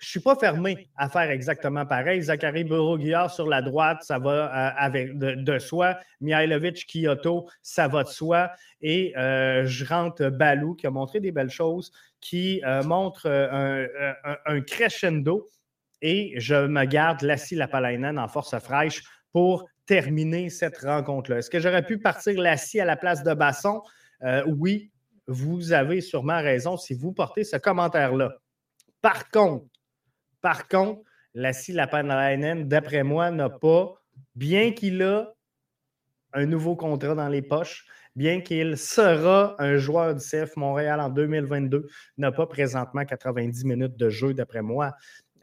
je 0.00 0.06
ne 0.06 0.10
suis 0.12 0.20
pas 0.20 0.34
fermé 0.34 0.88
à 0.96 1.10
faire 1.10 1.30
exactement 1.30 1.84
pareil. 1.84 2.22
Zachary 2.22 2.64
Bureau-Guillard 2.64 3.30
sur 3.30 3.46
la 3.46 3.60
droite, 3.60 3.98
ça 4.02 4.18
va 4.18 4.82
euh, 4.86 5.36
de, 5.36 5.58
soi. 5.58 5.98
Mihailovic, 6.22 6.86
Kyoto, 6.86 7.46
ça 7.60 7.86
va 7.86 8.04
de 8.04 8.08
soi. 8.08 8.50
Et 8.80 9.12
euh, 9.18 9.66
je 9.66 9.84
rentre 9.84 10.30
Balou, 10.30 10.74
qui 10.74 10.86
a 10.86 10.90
montré 10.90 11.20
des 11.20 11.32
belles 11.32 11.50
choses, 11.50 11.92
qui 12.18 12.62
euh, 12.64 12.82
montre 12.82 13.28
un, 13.28 14.60
crescendo. 14.62 15.46
Et 16.00 16.32
je 16.40 16.66
me 16.66 16.86
garde 16.86 17.20
Lassie 17.20 17.54
Lapalainen 17.54 18.18
en 18.18 18.26
force 18.26 18.58
fraîche 18.58 19.02
pour 19.34 19.68
terminer 19.84 20.48
cette 20.48 20.78
rencontre-là. 20.78 21.38
Est-ce 21.38 21.50
que 21.50 21.60
j'aurais 21.60 21.84
pu 21.84 21.98
partir 21.98 22.40
Lassie 22.40 22.80
à 22.80 22.86
la 22.86 22.96
place 22.96 23.22
de 23.22 23.34
Basson? 23.34 23.82
oui, 24.46 24.90
vous 25.26 25.72
avez 25.72 26.00
sûrement 26.00 26.40
raison 26.40 26.76
si 26.76 26.94
vous 26.94 27.12
portez 27.12 27.44
ce 27.44 27.56
commentaire-là. 27.56 28.32
Par 29.00 29.30
contre, 29.30 29.64
par 30.40 30.68
contre, 30.68 31.02
Lassie 31.34 31.72
Lapanainen, 31.72 32.68
d'après 32.68 33.02
moi, 33.02 33.30
n'a 33.30 33.50
pas, 33.50 33.94
bien 34.34 34.72
qu'il 34.72 35.02
a 35.02 35.32
un 36.32 36.46
nouveau 36.46 36.76
contrat 36.76 37.14
dans 37.14 37.28
les 37.28 37.42
poches, 37.42 37.86
bien 38.16 38.40
qu'il 38.40 38.76
sera 38.76 39.54
un 39.58 39.76
joueur 39.76 40.14
du 40.14 40.20
CF 40.20 40.56
Montréal 40.56 41.00
en 41.00 41.08
2022, 41.08 41.88
n'a 42.18 42.32
pas 42.32 42.46
présentement 42.46 43.04
90 43.04 43.64
minutes 43.64 43.96
de 43.96 44.08
jeu, 44.08 44.34
d'après 44.34 44.62
moi, 44.62 44.92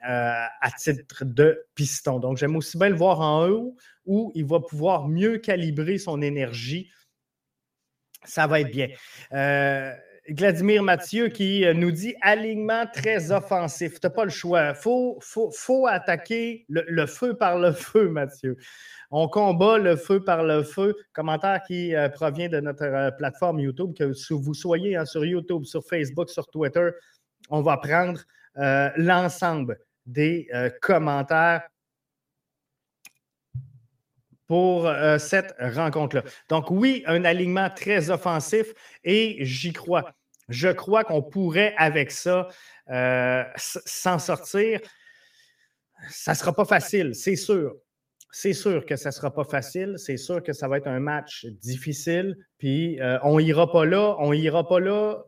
euh, 0.07 0.45
à 0.61 0.71
titre 0.77 1.25
de 1.25 1.65
piston. 1.75 2.19
Donc, 2.19 2.37
j'aime 2.37 2.55
aussi 2.55 2.77
bien 2.77 2.89
le 2.89 2.95
voir 2.95 3.21
en 3.21 3.47
haut 3.47 3.75
où 4.05 4.31
il 4.35 4.45
va 4.45 4.59
pouvoir 4.59 5.07
mieux 5.07 5.37
calibrer 5.37 5.97
son 5.97 6.21
énergie. 6.21 6.91
Ça 8.23 8.47
va 8.47 8.61
être 8.61 8.71
bien. 8.71 8.89
Euh, 9.33 9.93
Vladimir 10.29 10.83
Mathieu 10.83 11.29
qui 11.29 11.65
euh, 11.65 11.73
nous 11.73 11.91
dit 11.91 12.13
alignement 12.21 12.85
très 12.91 13.31
offensif. 13.31 13.99
Tu 13.99 14.07
n'as 14.07 14.09
pas 14.09 14.25
le 14.25 14.29
choix. 14.29 14.69
Il 14.69 14.75
faut, 14.75 15.87
attaquer 15.87 16.65
le, 16.67 17.05
feu 17.05 17.35
par 17.35 17.57
le 17.57 17.71
feu, 17.73 18.09
Mathieu. 18.09 18.57
On 19.09 19.29
combat 19.29 19.77
le 19.77 19.95
feu 19.95 20.21
par 20.21 20.43
le 20.43 20.63
feu. 20.63 20.95
Commentaire 21.13 21.61
qui 21.65 21.95
euh, 21.95 22.09
provient 22.09 22.49
de 22.49 22.59
notre 22.59 22.83
euh, 22.83 23.11
plateforme 23.11 23.59
YouTube, 23.59 23.93
que 23.97 24.11
vous 24.33 24.53
soyez 24.53 24.97
hein, 24.97 25.05
sur 25.05 25.23
YouTube, 25.23 25.63
sur 25.63 25.85
Facebook, 25.85 26.29
sur 26.29 26.47
Twitter, 26.47 26.89
on 27.49 27.61
va 27.61 27.77
prendre 27.77 28.21
l'ensemble 28.97 29.77
des 30.07 30.49
commentaires 30.81 31.61
pour 34.47 34.91
cette 35.19 35.55
rencontre-là. 35.59 36.23
Donc 36.49 36.71
oui, 36.71 37.03
un 37.05 37.23
alignement 37.23 37.69
très 37.69 38.09
offensif 38.09 38.73
et 39.03 39.37
j'y 39.45 39.73
crois. 39.73 40.16
Je 40.49 40.69
crois 40.69 41.03
qu'on 41.03 41.21
pourrait, 41.21 41.73
avec 41.77 42.11
ça, 42.11 42.47
euh, 42.89 43.43
s'en 43.55 44.19
sortir. 44.19 44.79
Ça 46.09 46.31
ne 46.31 46.37
sera 46.37 46.53
pas 46.53 46.65
facile, 46.65 47.13
c'est 47.15 47.35
sûr. 47.35 47.75
C'est 48.31 48.53
sûr 48.53 48.85
que 48.85 48.95
ça 48.95 49.09
ne 49.09 49.13
sera 49.13 49.33
pas 49.33 49.45
facile. 49.45 49.95
C'est 49.97 50.17
sûr 50.17 50.43
que 50.43 50.53
ça 50.53 50.67
va 50.67 50.77
être 50.77 50.87
un 50.87 50.99
match 50.99 51.45
difficile. 51.45 52.35
Puis 52.57 53.01
euh, 53.01 53.17
on 53.23 53.39
n'ira 53.39 53.71
pas 53.71 53.85
là. 53.85 54.15
On 54.19 54.33
n'ira 54.33 54.67
pas 54.67 54.79
là 54.79 55.23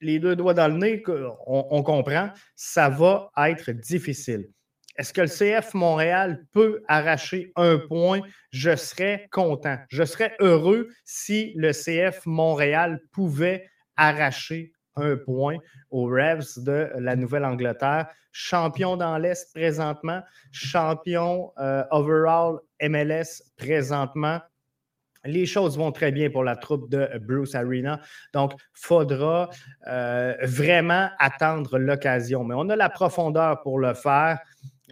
les 0.00 0.18
deux 0.18 0.36
doigts 0.36 0.54
dans 0.54 0.68
le 0.68 0.78
nez, 0.78 1.02
on 1.46 1.82
comprend. 1.82 2.30
Ça 2.54 2.88
va 2.88 3.30
être 3.36 3.72
difficile. 3.72 4.48
Est-ce 4.98 5.12
que 5.12 5.20
le 5.20 5.28
CF 5.28 5.74
Montréal 5.74 6.44
peut 6.52 6.82
arracher 6.88 7.52
un 7.56 7.78
point? 7.78 8.20
Je 8.50 8.74
serais 8.76 9.28
content. 9.30 9.76
Je 9.88 10.04
serais 10.04 10.34
heureux 10.40 10.88
si 11.04 11.52
le 11.56 11.72
CF 11.72 12.24
Montréal 12.24 13.00
pouvait 13.12 13.68
arracher 13.96 14.72
un 14.96 15.16
point 15.16 15.58
aux 15.90 16.06
Revs 16.06 16.62
de 16.64 16.90
la 16.98 17.16
Nouvelle-Angleterre. 17.16 18.08
Champion 18.32 18.96
dans 18.96 19.16
l'Est 19.18 19.52
présentement, 19.54 20.20
champion 20.52 21.52
euh, 21.58 21.84
overall 21.90 22.58
MLS 22.82 23.42
présentement. 23.56 24.40
Les 25.24 25.46
choses 25.46 25.76
vont 25.76 25.90
très 25.90 26.12
bien 26.12 26.30
pour 26.30 26.44
la 26.44 26.54
troupe 26.54 26.88
de 26.88 27.08
Bruce 27.18 27.54
Arena. 27.54 28.00
Donc, 28.32 28.52
il 28.54 28.58
faudra 28.74 29.50
euh, 29.88 30.34
vraiment 30.42 31.08
attendre 31.18 31.78
l'occasion. 31.78 32.44
Mais 32.44 32.54
on 32.56 32.68
a 32.68 32.76
la 32.76 32.88
profondeur 32.88 33.60
pour 33.62 33.78
le 33.80 33.94
faire. 33.94 34.38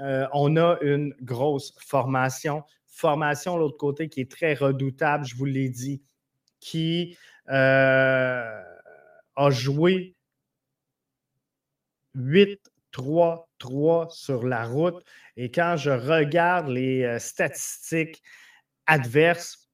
Euh, 0.01 0.27
on 0.33 0.57
a 0.57 0.79
une 0.83 1.15
grosse 1.21 1.75
formation. 1.79 2.65
Formation, 2.87 3.57
l'autre 3.57 3.77
côté, 3.77 4.09
qui 4.09 4.21
est 4.21 4.31
très 4.31 4.55
redoutable, 4.55 5.25
je 5.25 5.37
vous 5.37 5.45
l'ai 5.45 5.69
dit, 5.69 6.03
qui 6.61 7.17
euh, 7.51 8.63
a 9.37 9.51
joué 9.51 10.17
8-3-3 12.17 14.11
sur 14.11 14.45
la 14.45 14.65
route. 14.65 15.05
Et 15.37 15.51
quand 15.51 15.77
je 15.77 15.91
regarde 15.91 16.69
les 16.69 17.05
euh, 17.05 17.19
statistiques 17.19 18.23
adverses, 18.87 19.69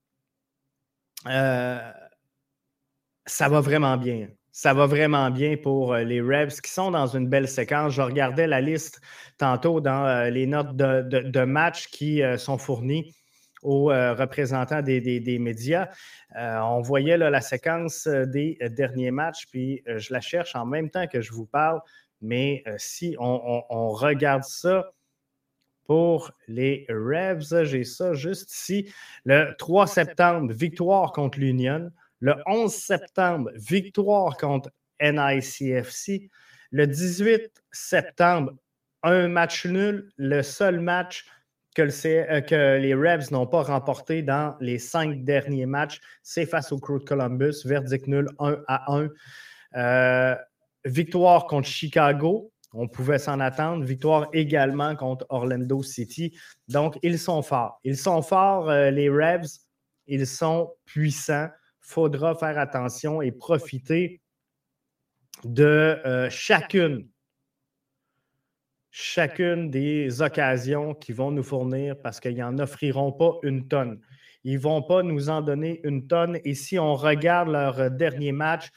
ça 3.26 3.48
va 3.48 3.60
vraiment 3.60 3.96
bien 3.98 4.28
ça 4.52 4.75
va 4.75 4.87
vraiment 4.87 5.30
bien 5.30 5.57
pour 5.57 5.95
euh, 5.95 6.02
les 6.02 6.21
Revs 6.21 6.61
qui 6.61 6.71
sont 6.71 6.90
dans 6.90 7.07
une 7.07 7.28
belle 7.28 7.49
séquence. 7.49 7.92
Je 7.95 8.02
regardais 8.02 8.47
la 8.47 8.61
liste 8.61 9.00
tantôt 9.38 9.80
dans 9.80 10.07
euh, 10.07 10.30
les 10.30 10.47
notes 10.47 10.76
de, 10.76 11.02
de, 11.02 11.45
match 11.45 11.87
qui 11.87 12.23
euh, 12.23 12.37
sont 12.37 12.59
fournies 12.59 13.14
aux 13.62 13.88
représentants 13.88 14.80
des, 14.80 15.38
médias. 15.38 15.90
on 16.35 16.80
voyait 16.80 17.19
la 17.19 17.42
séquence 17.42 18.09
des 18.09 18.57
derniers 18.71 19.11
matchs, 19.11 19.45
puis 19.50 19.83
je 19.87 20.14
la 20.14 20.23
cherche 20.23 20.57
en 20.57 20.64
même 20.64 20.88
temps 20.88 21.07
que 21.07 21.21
je 21.21 21.30
vous 21.30 21.45
parle. 21.45 21.78
Mais 22.23 22.64
si 22.78 23.16
on, 23.19 23.90
regarde 23.90 24.45
ça, 24.45 24.90
pour 25.85 26.33
les 26.49 26.87
Revs. 26.88 27.64
J'ai 27.64 27.85
ça 27.85 28.14
juste 28.14 28.50
ici. 28.50 28.90
Le 29.26 29.52
3 29.59 29.87
septembre, 29.87 30.50
victoire 30.54 31.12
contre 31.12 31.38
l'Union. 31.38 31.90
Le 32.20 32.34
11 32.46 32.72
septembre, 32.72 33.50
victoire 33.54 34.36
contre 34.36 34.70
NICFC. 35.00 36.30
Le 36.70 36.86
18 36.86 37.50
septembre, 37.72 38.52
un 39.02 39.28
match 39.28 39.66
nul, 39.66 40.10
le 40.16 40.42
seul 40.42 40.80
match 40.80 41.26
que, 41.74 41.82
euh, 41.82 42.40
que 42.40 42.78
les 42.78 42.94
Revs 42.94 43.30
n'ont 43.30 43.46
pas 43.46 43.62
remporté 43.62 44.22
dans 44.22 44.56
les 44.60 44.78
cinq 44.78 45.24
derniers 45.24 45.66
matchs, 45.66 46.00
c'est 46.22 46.46
face 46.46 46.72
au 46.72 46.78
Crew 46.78 46.98
de 46.98 47.04
Columbus, 47.04 47.64
verdict 47.64 48.06
nul 48.06 48.28
1 48.38 48.58
à 48.68 48.92
1. 48.92 49.08
Euh, 49.76 50.36
victoire 50.84 51.46
contre 51.46 51.68
Chicago, 51.68 52.52
on 52.72 52.88
pouvait 52.88 53.18
s'en 53.18 53.40
attendre. 53.40 53.84
Victoire 53.84 54.28
également 54.32 54.94
contre 54.96 55.26
Orlando 55.28 55.82
City. 55.82 56.36
Donc, 56.68 56.98
ils 57.02 57.18
sont 57.18 57.42
forts. 57.42 57.80
Ils 57.84 57.96
sont 57.96 58.22
forts, 58.22 58.68
euh, 58.68 58.90
les 58.90 59.08
Revs. 59.08 59.58
Ils 60.06 60.26
sont 60.26 60.72
puissants. 60.84 61.48
Faudra 61.90 62.35
faire 62.37 62.59
attention 62.59 63.20
et 63.20 63.32
profiter 63.32 64.20
de 65.44 66.28
chacune 66.30 67.09
chacune 68.90 69.70
des 69.70 70.20
occasions 70.20 70.94
qu'ils 70.94 71.14
vont 71.14 71.30
nous 71.30 71.42
fournir 71.42 71.97
parce 72.02 72.20
qu'ils 72.20 72.37
n'en 72.37 72.59
offriront 72.59 73.12
pas 73.12 73.38
une 73.42 73.68
tonne. 73.68 74.00
Ils 74.44 74.54
ne 74.54 74.61
vont 74.61 74.82
pas 74.82 75.02
nous 75.02 75.28
en 75.28 75.42
donner 75.42 75.80
une 75.85 76.06
tonne. 76.06 76.38
Et 76.44 76.54
si 76.54 76.78
on 76.78 76.94
regarde 76.94 77.49
leur 77.49 77.90
dernier 77.90 78.32
match, 78.32 78.70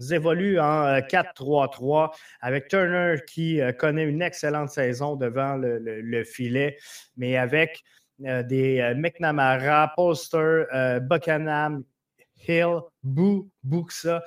ils 0.00 0.14
évoluent 0.14 0.58
en 0.58 0.98
4-3-3 0.98 2.04
euh, 2.04 2.16
avec 2.40 2.68
Turner 2.68 3.16
qui 3.26 3.60
euh, 3.60 3.72
connaît 3.72 4.04
une 4.04 4.22
excellente 4.22 4.70
saison 4.70 5.16
devant 5.16 5.56
le, 5.56 6.24
filet, 6.24 6.76
mais 7.16 7.36
avec 7.36 7.82
euh, 8.24 8.42
des 8.42 8.94
McNamara, 8.96 9.92
Polster, 9.94 10.64
Buchanan, 11.02 11.82
Hill, 12.46 12.80
Boo, 13.02 13.50
Buxa. 13.62 14.22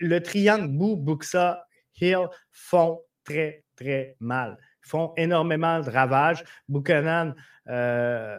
le 0.00 0.18
triangle 0.20 0.68
Boo, 0.68 0.96
Buxa, 0.96 1.64
Hill 2.00 2.26
font 2.50 3.00
très, 3.24 3.64
très 3.76 4.16
mal. 4.20 4.56
Ils 4.84 4.88
font 4.88 5.12
énormément 5.16 5.80
de 5.80 5.90
ravages. 5.90 6.44
Buchanan, 6.68 7.34
euh, 7.68 8.36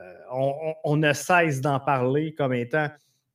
on, 0.84 0.96
ne 0.96 1.13
cesse 1.13 1.62
d'en 1.62 1.79
parler 1.79 2.34
comme 2.34 2.53
étant 2.53 2.89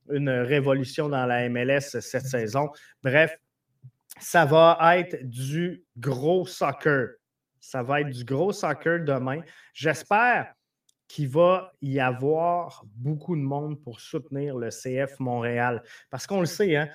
une 0.09 0.29
révolution 0.29 1.09
dans 1.09 1.25
la 1.25 1.47
MLS 1.49 1.99
cette 2.01 2.25
saison. 2.25 2.69
Bref, 3.03 3.37
ça 4.19 4.45
va 4.45 4.77
être 4.97 5.23
du 5.23 5.83
gros 5.97 6.45
soccer. 6.45 7.09
Ça 7.59 7.81
va 7.81 8.01
être 8.01 8.09
du 8.09 8.25
gros 8.25 8.51
soccer 8.51 9.05
demain. 9.05 9.41
J'espère 9.73 10.53
qu'il 11.13 11.29
va 11.29 11.73
y 11.83 11.99
avoir 11.99 12.83
beaucoup 12.95 13.35
de 13.35 13.41
monde 13.41 13.79
pour 13.79 14.01
soutenir 14.01 14.57
le 14.57 14.69
CF 14.69 15.19
Montréal. 15.19 15.83
Parce 16.09 16.25
qu'on 16.25 16.39
le 16.39 16.47
sait, 16.47 16.75
hein, 16.75 16.89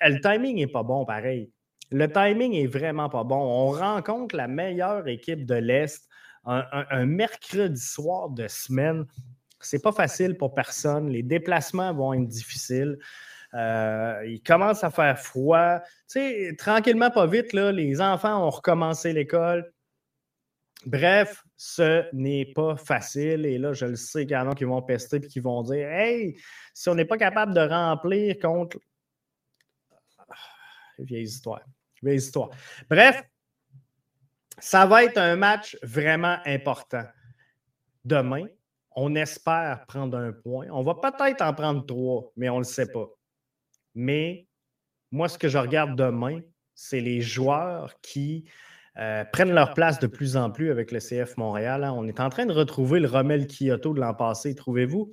le 0.00 0.18
timing 0.18 0.56
n'est 0.56 0.66
pas 0.66 0.82
bon 0.82 1.04
pareil. 1.04 1.52
Le 1.90 2.10
timing 2.10 2.54
est 2.54 2.66
vraiment 2.66 3.10
pas 3.10 3.22
bon. 3.22 3.36
On 3.36 3.68
rencontre 3.72 4.34
la 4.34 4.48
meilleure 4.48 5.06
équipe 5.08 5.44
de 5.44 5.56
l'Est 5.56 6.08
un, 6.46 7.04
mercredi 7.04 7.78
soir 7.78 8.30
de 8.30 8.48
semaine. 8.48 9.04
C'est 9.60 9.82
pas 9.82 9.92
facile 9.92 10.38
pour 10.38 10.54
personne. 10.54 11.10
Les 11.10 11.22
déplacements 11.22 11.92
vont 11.92 12.14
être 12.14 12.26
difficiles. 12.26 12.96
Euh, 13.52 14.22
il 14.26 14.42
commence 14.42 14.82
à 14.84 14.90
faire 14.90 15.18
froid. 15.18 15.80
Tu 16.08 16.56
tranquillement, 16.56 17.10
pas 17.10 17.26
vite, 17.26 17.52
là, 17.52 17.72
les 17.72 18.00
enfants 18.00 18.46
ont 18.46 18.50
recommencé 18.50 19.12
l'école. 19.12 19.70
Bref, 20.86 21.44
ce 21.62 22.08
n'est 22.14 22.46
pas 22.46 22.74
facile. 22.74 23.44
Et 23.44 23.58
là, 23.58 23.74
je 23.74 23.84
le 23.84 23.96
sais 23.96 24.24
qu'il 24.24 24.34
y 24.34 24.38
en 24.38 24.50
a 24.50 24.54
qui 24.54 24.64
vont 24.64 24.80
pester 24.80 25.18
et 25.18 25.20
qui 25.28 25.40
vont 25.40 25.62
dire 25.62 25.90
Hey, 25.90 26.40
si 26.72 26.88
on 26.88 26.94
n'est 26.94 27.04
pas 27.04 27.18
capable 27.18 27.52
de 27.52 27.60
remplir 27.60 28.38
contre. 28.38 28.78
Ah, 30.26 30.34
vieille 31.00 31.24
histoire. 31.24 31.60
Bref, 32.88 33.22
ça 34.58 34.86
va 34.86 35.04
être 35.04 35.18
un 35.18 35.36
match 35.36 35.76
vraiment 35.82 36.38
important. 36.46 37.04
Demain, 38.06 38.46
on 38.92 39.14
espère 39.14 39.84
prendre 39.86 40.16
un 40.16 40.32
point. 40.32 40.66
On 40.70 40.82
va 40.82 40.94
peut-être 40.94 41.42
en 41.42 41.52
prendre 41.52 41.84
trois, 41.84 42.32
mais 42.36 42.48
on 42.48 42.54
ne 42.54 42.60
le 42.60 42.64
sait 42.64 42.90
pas. 42.90 43.06
Mais 43.94 44.46
moi, 45.10 45.28
ce 45.28 45.36
que 45.36 45.48
je 45.48 45.58
regarde 45.58 45.94
demain, 45.94 46.40
c'est 46.74 47.02
les 47.02 47.20
joueurs 47.20 48.00
qui 48.00 48.48
euh, 48.98 49.24
prennent 49.24 49.52
leur 49.52 49.74
place 49.74 50.00
de 50.00 50.06
plus 50.06 50.36
en 50.36 50.50
plus 50.50 50.70
avec 50.70 50.90
le 50.90 50.98
CF 50.98 51.36
Montréal. 51.36 51.84
Hein. 51.84 51.94
On 51.96 52.06
est 52.08 52.20
en 52.20 52.28
train 52.28 52.46
de 52.46 52.52
retrouver 52.52 53.00
le 53.00 53.08
Rommel 53.08 53.46
Kyoto 53.46 53.94
de 53.94 54.00
l'an 54.00 54.14
passé, 54.14 54.54
trouvez-vous? 54.54 55.12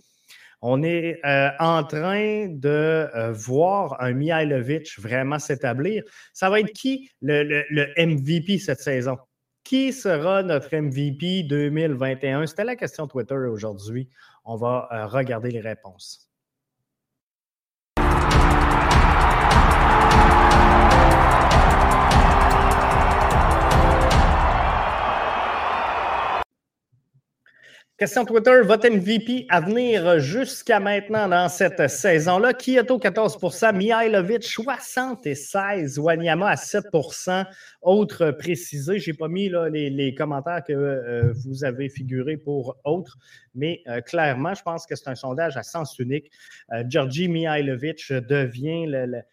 On 0.64 0.82
est 0.82 1.20
euh, 1.24 1.50
en 1.60 1.84
train 1.84 2.48
de 2.48 2.68
euh, 3.16 3.32
voir 3.32 4.02
un 4.02 4.14
Mihailovic 4.14 5.00
vraiment 5.00 5.38
s'établir. 5.38 6.04
Ça 6.34 6.50
va 6.50 6.60
être 6.60 6.74
qui 6.74 7.12
le, 7.22 7.64
MVP 8.04 8.58
cette 8.58 8.80
saison? 8.80 9.18
Qui 9.64 9.94
sera 9.94 10.42
notre 10.42 10.76
MVP 10.76 11.44
2021? 11.44 12.48
C'était 12.48 12.64
la 12.64 12.76
question 12.76 13.08
Twitter 13.08 13.36
aujourd'hui. 13.36 14.10
On 14.46 14.56
va 14.56 14.88
regarder 15.08 15.52
les 15.52 15.60
réponses. 15.60 16.27
Question 27.98 28.26
Twitter, 28.26 28.62
votre 28.64 28.88
MVP 28.88 29.48
à 29.50 29.60
venir 29.60 30.20
jusqu'à 30.20 30.80
maintenant 30.80 31.28
dans 31.28 31.50
cette 31.50 31.90
saison-là? 31.90 32.54
Kyoto 32.54 33.00
14% 33.00 33.76
Mihailovic 33.76 34.44
76 34.44 35.98
Wanyama 35.98 36.52
à 36.52 36.58
7 36.58 36.86
Autre 37.82 38.30
précisé, 38.30 39.00
je 39.00 39.10
n'ai 39.10 39.18
pas 39.18 39.28
mis 39.28 39.50
les, 39.72 40.14
commentaires 40.14 40.64
que 40.64 40.74
euh, 40.74 41.34
vous 41.44 41.64
avez 41.64 41.90
figurés 41.90 42.38
pour 42.38 42.78
autres, 42.84 43.18
mais 43.56 43.82
euh, 43.88 44.00
clairement, 44.02 44.54
je 44.54 44.62
pense 44.62 44.86
que 44.86 44.96
c'est 44.96 45.10
un 45.10 45.16
sondage 45.16 45.58
à 45.58 45.64
sens 45.64 45.98
unique. 45.98 46.30
Euh, 46.74 46.84
Georgi 46.88 47.28
Mihailovic 47.28 48.14
devient 48.14 48.86
le, 48.86 49.24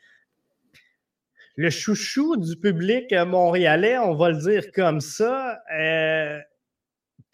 le 1.56 1.68
chouchou 1.68 2.38
du 2.38 2.56
public 2.56 3.12
montréalais, 3.12 3.98
on 3.98 4.14
va 4.14 4.30
le 4.30 4.38
dire 4.38 4.72
comme 4.72 5.02
ça. 5.02 5.60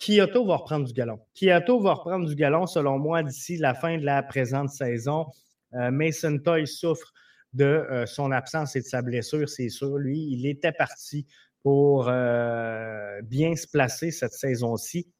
Kyoto 0.01 0.47
va 0.47 0.57
reprendre 0.57 0.87
du 0.87 0.95
galon. 0.95 1.21
Kyoto 1.35 1.79
va 1.79 1.93
reprendre 1.93 2.27
du 2.27 2.35
galon, 2.35 2.67
selon 2.67 2.99
moi, 2.99 3.23
d'ici 3.23 3.59
la 3.59 3.75
fin 3.75 3.99
de 3.99 4.05
la 4.05 4.23
présente 4.23 4.71
saison. 4.71 5.27
Euh, 5.75 5.91
Mason 5.91 6.39
Toy 6.39 6.67
souffre 6.67 7.13
de 7.53 7.65
euh, 7.65 8.07
son 8.07 8.33
absence 8.33 8.77
et 8.77 8.81
de 8.81 8.87
sa 8.87 9.03
blessure, 9.03 9.47
c'est 9.49 9.69
sûr. 9.69 9.99
Lui, 9.99 10.29
il 10.31 10.47
était 10.47 10.73
parti 10.73 11.27
pour 11.63 12.09
euh, 12.09 13.21
bien 13.25 13.55
se 13.57 13.67
placer 13.69 14.11
cette 14.11 14.33
saison-ci. 14.33 15.13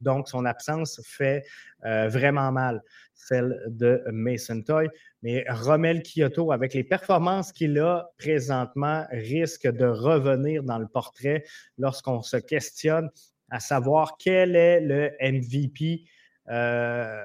Donc, 0.00 0.28
son 0.28 0.44
absence 0.44 1.00
fait 1.06 1.42
vraiment 1.82 2.52
mal, 2.52 2.82
celle 3.14 3.62
de 3.68 4.02
Mason 4.12 4.60
Toy. 4.60 4.90
Mais 5.22 5.46
Romel 5.48 6.02
Kyoto, 6.02 6.52
avec 6.52 6.74
les 6.74 6.84
performances 6.84 7.50
qu'il 7.50 7.78
a 7.78 8.10
présentement, 8.18 9.06
risque 9.10 9.66
de 9.66 9.86
revenir 9.86 10.64
dans 10.64 10.78
le 10.78 10.86
portrait 10.86 11.44
lorsqu'on 11.78 12.20
se 12.20 12.36
questionne 12.36 13.08
à 13.50 13.60
savoir 13.60 14.16
quel 14.18 14.56
est 14.56 14.80
le 14.80 15.12
MVP, 15.20 16.04
euh, 16.48 17.24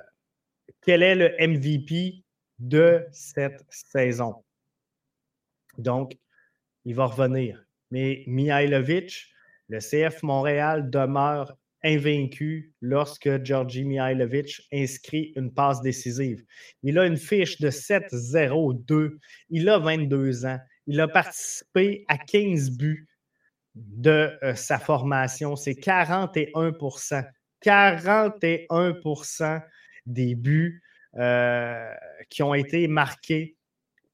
quel 0.81 1.01
MVP 1.39 2.23
de 2.59 3.05
cette 3.11 3.65
saison. 3.69 4.35
Donc, 5.77 6.17
il 6.85 6.95
va 6.95 7.05
revenir. 7.05 7.63
Mais 7.91 8.23
Mihailovic, 8.27 9.27
le 9.69 9.79
CF 9.79 10.23
Montréal 10.23 10.89
demeure 10.89 11.55
invaincu 11.83 12.73
lorsque 12.81 13.43
Georgi 13.43 13.83
Mihailovic 13.83 14.61
inscrit 14.71 15.33
une 15.35 15.51
passe 15.51 15.81
décisive. 15.81 16.43
Il 16.83 16.99
a 16.99 17.05
une 17.05 17.17
fiche 17.17 17.59
de 17.59 17.69
7-0-2. 17.69 19.17
Il 19.49 19.69
a 19.69 19.79
22 19.79 20.45
ans. 20.45 20.59
Il 20.87 20.99
a 20.99 21.07
participé 21.07 22.05
à 22.07 22.17
15 22.17 22.71
buts 22.71 23.07
de 23.75 24.37
euh, 24.43 24.55
sa 24.55 24.79
formation. 24.79 25.55
C'est 25.55 25.73
41% 25.73 27.23
41% 27.63 29.61
des 30.05 30.35
buts 30.35 30.83
euh, 31.15 31.93
qui 32.29 32.43
ont 32.43 32.53
été 32.53 32.87
marqués 32.87 33.57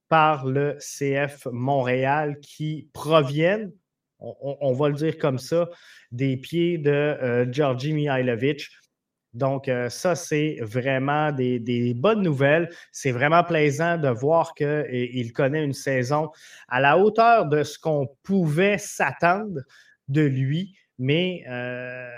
par 0.10 0.46
le 0.46 0.78
CF 0.80 1.48
Montréal 1.52 2.40
qui 2.40 2.90
proviennent, 2.94 3.72
on, 4.20 4.74
va 4.74 4.90
le 4.90 4.96
dire 4.96 5.18
comme 5.18 5.38
ça, 5.38 5.70
des 6.12 6.38
pieds 6.38 6.78
de 6.78 6.92
euh, 6.92 7.46
Georgi 7.52 7.94
Mihailovic. 7.94 8.70
Donc, 9.34 9.68
euh, 9.68 9.90
ça, 9.90 10.16
c'est 10.16 10.58
vraiment 10.62 11.32
des, 11.32 11.94
bonnes 11.96 12.22
nouvelles. 12.22 12.70
C'est 12.92 13.12
vraiment 13.12 13.44
plaisant 13.44 13.98
de 13.98 14.10
voir 14.10 14.54
qu'il 14.54 15.34
connaît 15.34 15.64
une 15.64 15.74
saison 15.74 16.32
à 16.68 16.80
la 16.80 16.98
hauteur 16.98 17.46
de 17.46 17.64
ce 17.64 17.78
qu'on 17.78 18.08
pouvait 18.24 18.78
s'attendre 18.78 19.62
de 20.08 20.22
lui. 20.22 20.76
Mais 20.98 21.44
euh, 21.48 22.10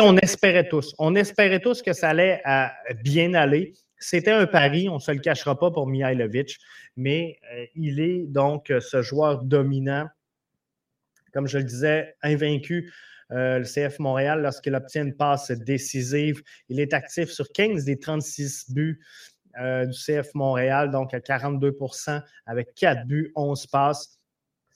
on 0.00 0.16
espérait 0.16 0.68
tous. 0.68 0.94
On 0.98 1.14
espérait 1.14 1.60
tous 1.60 1.82
que 1.82 1.92
ça 1.92 2.10
allait 2.10 2.42
bien 3.02 3.34
aller. 3.34 3.74
C'était 3.98 4.32
un 4.32 4.46
pari, 4.46 4.88
on 4.88 4.94
ne 4.94 5.00
se 5.00 5.10
le 5.10 5.18
cachera 5.18 5.58
pas 5.58 5.70
pour 5.70 5.86
Mihailovic, 5.86 6.58
mais 6.96 7.38
il 7.74 8.00
est 8.00 8.26
donc 8.26 8.70
ce 8.80 9.00
joueur 9.00 9.42
dominant, 9.42 10.08
comme 11.32 11.46
je 11.46 11.58
le 11.58 11.64
disais, 11.64 12.14
invaincu 12.22 12.92
euh, 13.32 13.58
le 13.58 13.64
CF 13.64 13.98
Montréal, 13.98 14.42
lorsqu'il 14.42 14.74
obtient 14.74 15.02
une 15.02 15.16
passe 15.16 15.50
décisive, 15.50 16.42
il 16.68 16.80
est 16.80 16.92
actif 16.92 17.30
sur 17.30 17.48
15 17.52 17.84
des 17.84 17.98
36 17.98 18.72
buts 18.72 19.00
euh, 19.60 19.86
du 19.86 19.96
CF 19.96 20.34
Montréal, 20.34 20.90
donc 20.90 21.14
à 21.14 21.20
42% 21.20 22.22
avec 22.46 22.74
4 22.74 23.06
buts, 23.06 23.32
11 23.36 23.66
passes. 23.68 24.18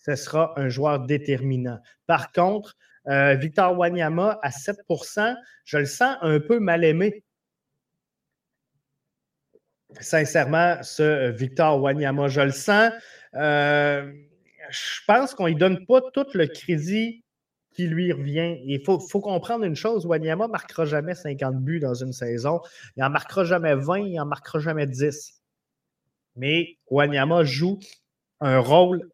Ce 0.05 0.15
sera 0.15 0.59
un 0.59 0.69
joueur 0.69 1.01
déterminant. 1.01 1.79
Par 2.07 2.33
contre, 2.33 2.77
euh, 3.09 3.35
Victor 3.35 3.77
Wanyama 3.79 4.39
à 4.43 4.51
7% 4.51 5.37
je 5.65 5.79
le 5.79 5.87
sens 5.87 6.17
un 6.21 6.41
peu 6.41 6.59
mal 6.61 6.85
aimé. 6.85 7.25
Sincèrement, 10.01 10.83
ce 10.83 11.31
Victor 11.31 11.81
Wanyama, 11.83 12.29
je 12.29 12.41
le 12.43 12.53
sens. 12.53 12.93
je 13.35 15.01
pense 15.07 15.35
qu'on 15.35 15.45
ne 15.45 15.49
lui 15.51 15.57
donne 15.57 15.87
pas 15.87 16.01
tout 16.13 16.27
le 16.35 16.47
crédit 16.47 17.25
qui 17.79 17.87
lui 17.87 18.13
revient. 18.13 18.59
Il 18.65 18.83
faut, 18.85 18.99
comprendre 19.21 19.65
une 19.65 19.77
chose, 19.77 20.05
Wanyama 20.05 20.49
ne 20.49 20.51
marquera 20.51 20.85
jamais 20.85 21.15
50 21.15 21.63
buts 21.63 21.79
dans 21.79 21.95
une 21.95 22.13
saison. 22.13 22.61
Il 22.97 23.03
n'en 23.03 23.09
marquera 23.09 23.45
jamais 23.45 23.77
20, 23.77 23.99
il 23.99 24.15
n'en 24.17 24.27
marquera 24.27 24.59
jamais 24.59 24.89
10. 24.89 25.41
Mais 26.35 26.77
Wanyama 26.91 27.45
joue 27.45 27.79
un 28.41 28.59
rôle 28.59 29.09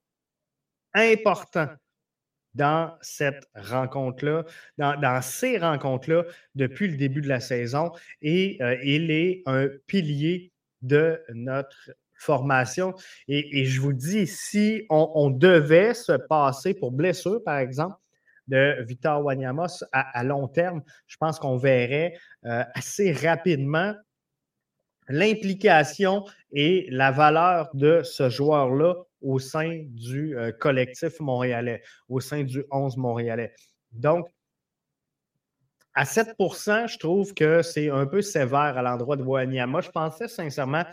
important 0.94 1.68
dans 2.54 2.96
cette 3.02 3.46
rencontre-là, 3.54 4.46
dans, 4.78 5.20
ces 5.20 5.58
rencontres-là 5.58 6.24
depuis 6.54 6.88
le 6.88 6.96
début 6.96 7.20
de 7.20 7.28
la 7.28 7.40
saison. 7.40 7.92
Et 8.22 8.56
euh, 8.62 8.78
il 8.82 9.10
est 9.10 9.42
un 9.44 9.68
pilier 9.86 10.52
de 10.80 11.20
notre 11.34 11.90
formation. 12.14 12.94
Et, 13.28 13.66
je 13.66 13.78
vous 13.78 13.92
dis, 13.92 14.26
si 14.26 14.86
on, 14.88 15.28
devait 15.28 15.92
se 15.92 16.12
passer 16.12 16.72
pour 16.72 16.92
blessure, 16.92 17.44
par 17.44 17.58
exemple, 17.58 17.98
de 18.48 18.82
Victor 18.82 19.24
Wanyama 19.24 19.66
à, 19.92 20.24
long 20.24 20.48
terme, 20.48 20.82
je 21.06 21.16
pense 21.16 21.38
qu'on 21.38 21.56
verrait 21.56 22.14
euh, 22.44 22.64
assez 22.74 23.12
rapidement 23.12 23.94
l'implication 25.08 26.24
et 26.52 26.86
la 26.90 27.10
valeur 27.10 27.70
de 27.74 28.02
ce 28.02 28.28
joueur-là 28.30 28.94
au 29.20 29.38
sein 29.38 29.82
du 29.86 30.36
euh, 30.36 30.52
collectif 30.52 31.20
montréalais, 31.20 31.82
au 32.08 32.20
sein 32.20 32.42
du 32.42 32.64
11 32.70 32.96
montréalais. 32.96 33.52
Donc, 33.92 34.28
à 35.94 36.04
7% 36.04 36.88
je 36.88 36.98
trouve 36.98 37.34
que 37.34 37.62
c'est 37.62 37.88
un 37.88 38.06
peu 38.06 38.20
sévère 38.20 38.76
à 38.76 38.82
l'endroit 38.82 39.16
de 39.16 39.22
Wanyama. 39.22 39.80
Je 39.80 39.90
pensais 39.90 40.28
sincèrement 40.28 40.84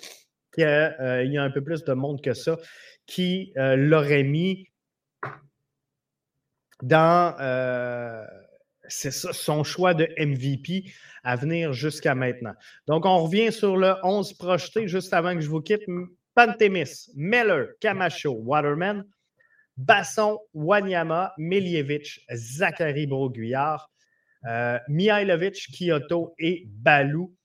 qu'il 0.54 0.64
euh, 0.66 1.24
y 1.26 1.38
a 1.38 1.44
un 1.44 1.50
peu 1.50 1.64
plus 1.64 1.84
de 1.84 1.94
monde 1.94 2.22
que 2.22 2.34
ça 2.34 2.58
qui 3.08 3.52
l'aurait 3.56 4.24
mis 4.24 4.71
dans 6.82 7.36
euh, 7.40 8.26
son 8.90 9.64
choix 9.64 9.94
de 9.94 10.08
MVP 10.18 10.92
à 11.24 11.36
venir 11.36 11.74
jusqu'à 11.74 12.16
maintenant. 12.16 12.54
Donc, 12.88 13.06
on 13.06 13.24
revient 13.24 13.52
sur 13.52 13.78
le 13.78 13.96
11 14.04 14.34
projeté 14.34 14.88
juste 14.88 15.14
avant 15.14 15.36
que 15.36 15.42
je 15.42 15.50
vous 15.50 15.62
quitte. 15.62 15.84
Pantemis, 16.34 17.10
Meller, 17.16 17.66
Camacho, 17.80 18.32
Waterman, 18.32 19.06
Basson, 19.78 20.40
Wanyama, 20.54 21.34
Milievich, 21.38 22.26
Zachary 22.34 23.06
Broguillard, 23.06 23.92
euh, 24.48 24.80
Mihailovic, 24.88 25.68
Kyoto 25.72 26.34
et 26.40 26.66
Balou 26.68 27.36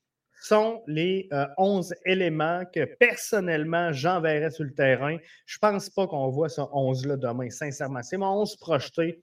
sont 0.40 0.82
les 0.86 1.28
11 1.56 1.92
euh, 1.92 1.94
éléments 2.04 2.62
que 2.72 2.84
personnellement 2.84 3.92
j'enverrai 3.92 4.50
sur 4.50 4.64
le 4.64 4.74
terrain. 4.74 5.16
Je 5.46 5.56
ne 5.56 5.60
pense 5.60 5.90
pas 5.90 6.06
qu'on 6.06 6.28
voit 6.28 6.48
ce 6.48 6.60
11-là 6.60 7.16
demain, 7.16 7.50
sincèrement. 7.50 8.02
C'est 8.02 8.18
mon 8.18 8.42
11 8.42 8.56
projeté. 8.56 9.22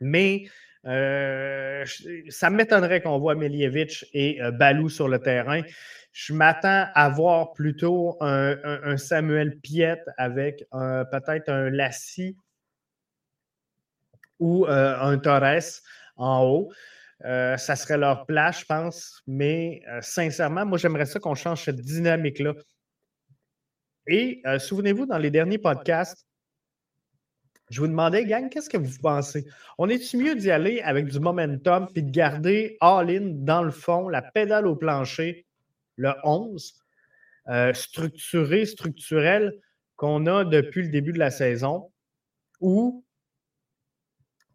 Mais 0.00 0.44
euh, 0.86 1.84
ça 2.28 2.50
m'étonnerait 2.50 3.02
qu'on 3.02 3.18
voit 3.18 3.34
Miljevic 3.34 4.06
et 4.12 4.40
euh, 4.42 4.50
Balou 4.50 4.88
sur 4.88 5.08
le 5.08 5.18
terrain. 5.18 5.62
Je 6.12 6.32
m'attends 6.32 6.86
à 6.94 7.08
voir 7.10 7.52
plutôt 7.52 8.16
un, 8.20 8.96
Samuel 8.96 9.58
Piette 9.60 10.04
avec 10.16 10.64
peut-être 10.70 11.48
un 11.48 11.70
Lassie 11.70 12.36
ou 14.40 14.66
euh, 14.66 14.98
un 14.98 15.18
Torres 15.18 15.82
en 16.16 16.42
haut. 16.44 16.72
ça 17.22 17.76
serait 17.76 17.98
leur 17.98 18.26
place, 18.26 18.60
je 18.60 18.64
pense. 18.64 19.22
Mais 19.28 19.82
sincèrement, 20.00 20.66
moi, 20.66 20.78
j'aimerais 20.78 21.06
ça 21.06 21.20
qu'on 21.20 21.36
change 21.36 21.62
cette 21.64 21.80
dynamique-là. 21.80 22.54
Et 24.08 24.42
souvenez-vous, 24.58 25.06
dans 25.06 25.18
les 25.18 25.30
derniers 25.30 25.58
podcasts, 25.58 26.27
je 27.70 27.80
vous 27.80 27.88
demandais, 27.88 28.24
gang, 28.24 28.48
qu'est-ce 28.48 28.70
que 28.70 28.76
vous 28.76 28.98
pensez? 29.02 29.46
On 29.76 29.88
est-tu 29.88 30.16
mieux 30.16 30.34
d'y 30.34 30.50
aller 30.50 30.80
avec 30.80 31.06
du 31.06 31.20
momentum 31.20 31.88
puis 31.92 32.02
de 32.02 32.10
garder 32.10 32.76
all-in 32.80 33.32
dans 33.34 33.62
le 33.62 33.70
fond, 33.70 34.08
la 34.08 34.22
pédale 34.22 34.66
au 34.66 34.76
plancher, 34.76 35.46
le 35.96 36.12
11, 36.24 36.74
euh, 37.48 37.74
structuré, 37.74 38.66
structurel 38.66 39.58
qu'on 39.96 40.26
a 40.26 40.44
depuis 40.44 40.82
le 40.82 40.88
début 40.88 41.12
de 41.12 41.18
la 41.18 41.30
saison, 41.30 41.90
ou 42.60 43.04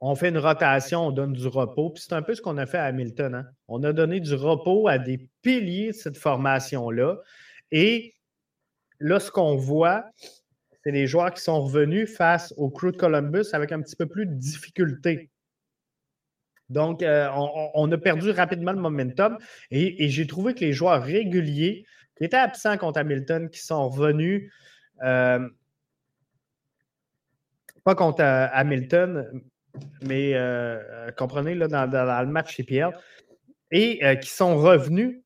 on 0.06 0.16
fait 0.16 0.30
une 0.30 0.38
rotation, 0.38 1.08
on 1.08 1.12
donne 1.12 1.32
du 1.32 1.48
repos. 1.48 1.92
Puis 1.92 2.04
c'est 2.04 2.14
un 2.14 2.22
peu 2.22 2.36
ce 2.36 2.42
qu'on 2.42 2.58
a 2.58 2.66
fait 2.66 2.78
à 2.78 2.86
Hamilton. 2.86 3.36
Hein? 3.36 3.46
On 3.70 3.84
a 3.84 3.94
donné 3.94 4.20
du 4.20 4.34
repos 4.34 4.90
à 4.90 4.98
des 4.98 5.30
piliers 5.42 5.88
de 5.88 5.94
cette 5.94 6.18
formation-là. 6.18 7.20
Et 7.72 8.14
là, 9.00 9.22
ce 9.22 9.32
qu'on 9.32 9.56
voit, 9.56 10.06
c'est 10.84 10.92
les 10.92 11.08
joueurs 11.08 11.34
qui 11.34 11.42
sont 11.42 11.62
revenus 11.62 12.14
face 12.14 12.54
au 12.58 12.70
crew 12.70 12.92
de 12.92 12.98
Columbus 12.98 13.46
avec 13.54 13.72
un 13.72 13.82
petit 13.82 13.96
peu 13.96 14.06
plus 14.06 14.26
de 14.26 14.34
difficulté. 14.34 15.30
Donc, 16.70 17.04
euh, 17.04 17.30
on, 17.76 17.92
a 17.92 17.98
perdu 17.98 18.32
rapidement 18.32 18.72
le 18.72 18.80
momentum 18.80 19.38
et, 19.70 20.10
j'ai 20.10 20.28
trouvé 20.28 20.54
que 20.54 20.62
les 20.62 20.74
joueurs 20.74 21.04
réguliers 21.04 21.86
qui 22.18 22.24
étaient 22.24 22.38
absents 22.38 22.78
contre 22.78 23.00
Hamilton, 23.00 23.50
qui 23.50 23.60
sont 23.60 23.90
revenus, 23.90 24.52
euh, 25.04 25.48
pas 27.84 27.96
contre 27.96 28.22
euh, 28.22 28.48
Hamilton, 28.52 29.44
mais 30.02 30.34
comprenez, 31.18 31.56
là, 31.56 31.68
dans, 31.68 31.88
dans, 31.90 32.22
le 32.22 32.32
match 32.32 32.58
CPL, 32.58 32.92
et 33.72 34.00
qui 34.20 34.30
sont 34.30 34.58
revenus, 34.58 35.22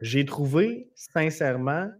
j'ai 0.00 0.24
trouvé 0.24 0.90
sincèrement 0.94 1.90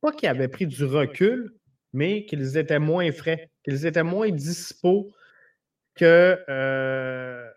pas 0.00 0.12
qu'ils 0.12 0.28
avaient 0.28 0.48
pris 0.48 0.66
du 0.66 0.84
recul, 0.84 1.52
mais 1.92 2.24
qu'ils 2.26 2.56
étaient 2.56 2.78
moins 2.78 3.10
frais, 3.12 3.50
qu'ils 3.64 3.86
étaient 3.86 4.02
moins 4.02 4.30
dispos 4.30 5.12
que 5.94 6.38
euh, 6.48 7.50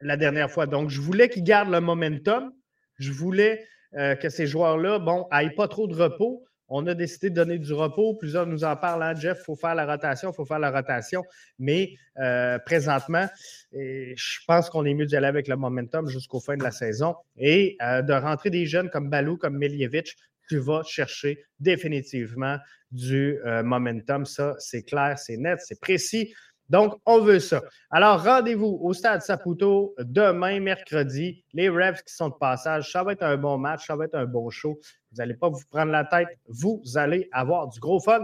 la 0.00 0.16
dernière 0.16 0.50
fois. 0.50 0.66
Donc, 0.66 0.90
je 0.90 1.00
voulais 1.00 1.28
qu'ils 1.28 1.44
gardent 1.44 1.70
le 1.70 1.80
momentum. 1.80 2.52
Je 2.98 3.12
voulais 3.12 3.64
euh, 3.94 4.14
que 4.14 4.28
ces 4.28 4.46
joueurs-là, 4.46 4.98
bon, 4.98 5.26
n'aillent 5.30 5.54
pas 5.54 5.68
trop 5.68 5.86
de 5.86 5.94
repos. 5.94 6.44
On 6.68 6.84
a 6.88 6.94
décidé 6.94 7.30
de 7.30 7.36
donner 7.36 7.58
du 7.60 7.72
repos. 7.72 8.14
Plusieurs 8.14 8.44
nous 8.44 8.64
en 8.64 8.74
parlent, 8.74 9.04
hein, 9.04 9.14
Jeff, 9.14 9.38
il 9.40 9.44
faut 9.44 9.54
faire 9.54 9.76
la 9.76 9.86
rotation, 9.86 10.32
il 10.32 10.34
faut 10.34 10.44
faire 10.44 10.58
la 10.58 10.72
rotation. 10.72 11.22
Mais 11.60 11.92
euh, 12.18 12.58
présentement, 12.58 13.28
je 13.72 14.38
pense 14.48 14.68
qu'on 14.68 14.84
est 14.84 14.94
mieux 14.94 15.06
d'y 15.06 15.14
aller 15.14 15.28
avec 15.28 15.46
le 15.46 15.54
momentum 15.54 16.08
jusqu'au 16.08 16.40
fin 16.40 16.56
de 16.56 16.64
la 16.64 16.72
saison 16.72 17.14
et 17.36 17.76
de 17.80 18.12
rentrer 18.12 18.50
des 18.50 18.66
jeunes 18.66 18.90
comme 18.90 19.08
Balou, 19.08 19.36
comme 19.36 19.56
Miljevic, 19.56 20.16
tu 20.48 20.58
vas 20.58 20.82
chercher 20.84 21.44
définitivement 21.58 22.58
du 22.90 23.38
euh, 23.44 23.62
momentum. 23.62 24.24
Ça, 24.24 24.54
c'est 24.58 24.82
clair, 24.82 25.18
c'est 25.18 25.36
net, 25.36 25.60
c'est 25.62 25.80
précis. 25.80 26.32
Donc, 26.68 26.94
on 27.06 27.20
veut 27.20 27.38
ça. 27.38 27.62
Alors, 27.90 28.24
rendez-vous 28.24 28.78
au 28.82 28.92
Stade 28.92 29.22
Saputo 29.22 29.94
demain, 30.00 30.58
mercredi. 30.58 31.44
Les 31.52 31.68
Revs 31.68 32.02
qui 32.02 32.12
sont 32.12 32.28
de 32.28 32.34
passage, 32.34 32.90
ça 32.90 33.04
va 33.04 33.12
être 33.12 33.22
un 33.22 33.36
bon 33.36 33.56
match, 33.56 33.86
ça 33.86 33.94
va 33.94 34.06
être 34.06 34.16
un 34.16 34.26
bon 34.26 34.50
show. 34.50 34.78
Vous 35.12 35.18
n'allez 35.18 35.34
pas 35.34 35.48
vous 35.48 35.62
prendre 35.70 35.92
la 35.92 36.04
tête, 36.04 36.28
vous 36.48 36.82
allez 36.96 37.28
avoir 37.30 37.68
du 37.68 37.78
gros 37.78 38.00
fun. 38.00 38.20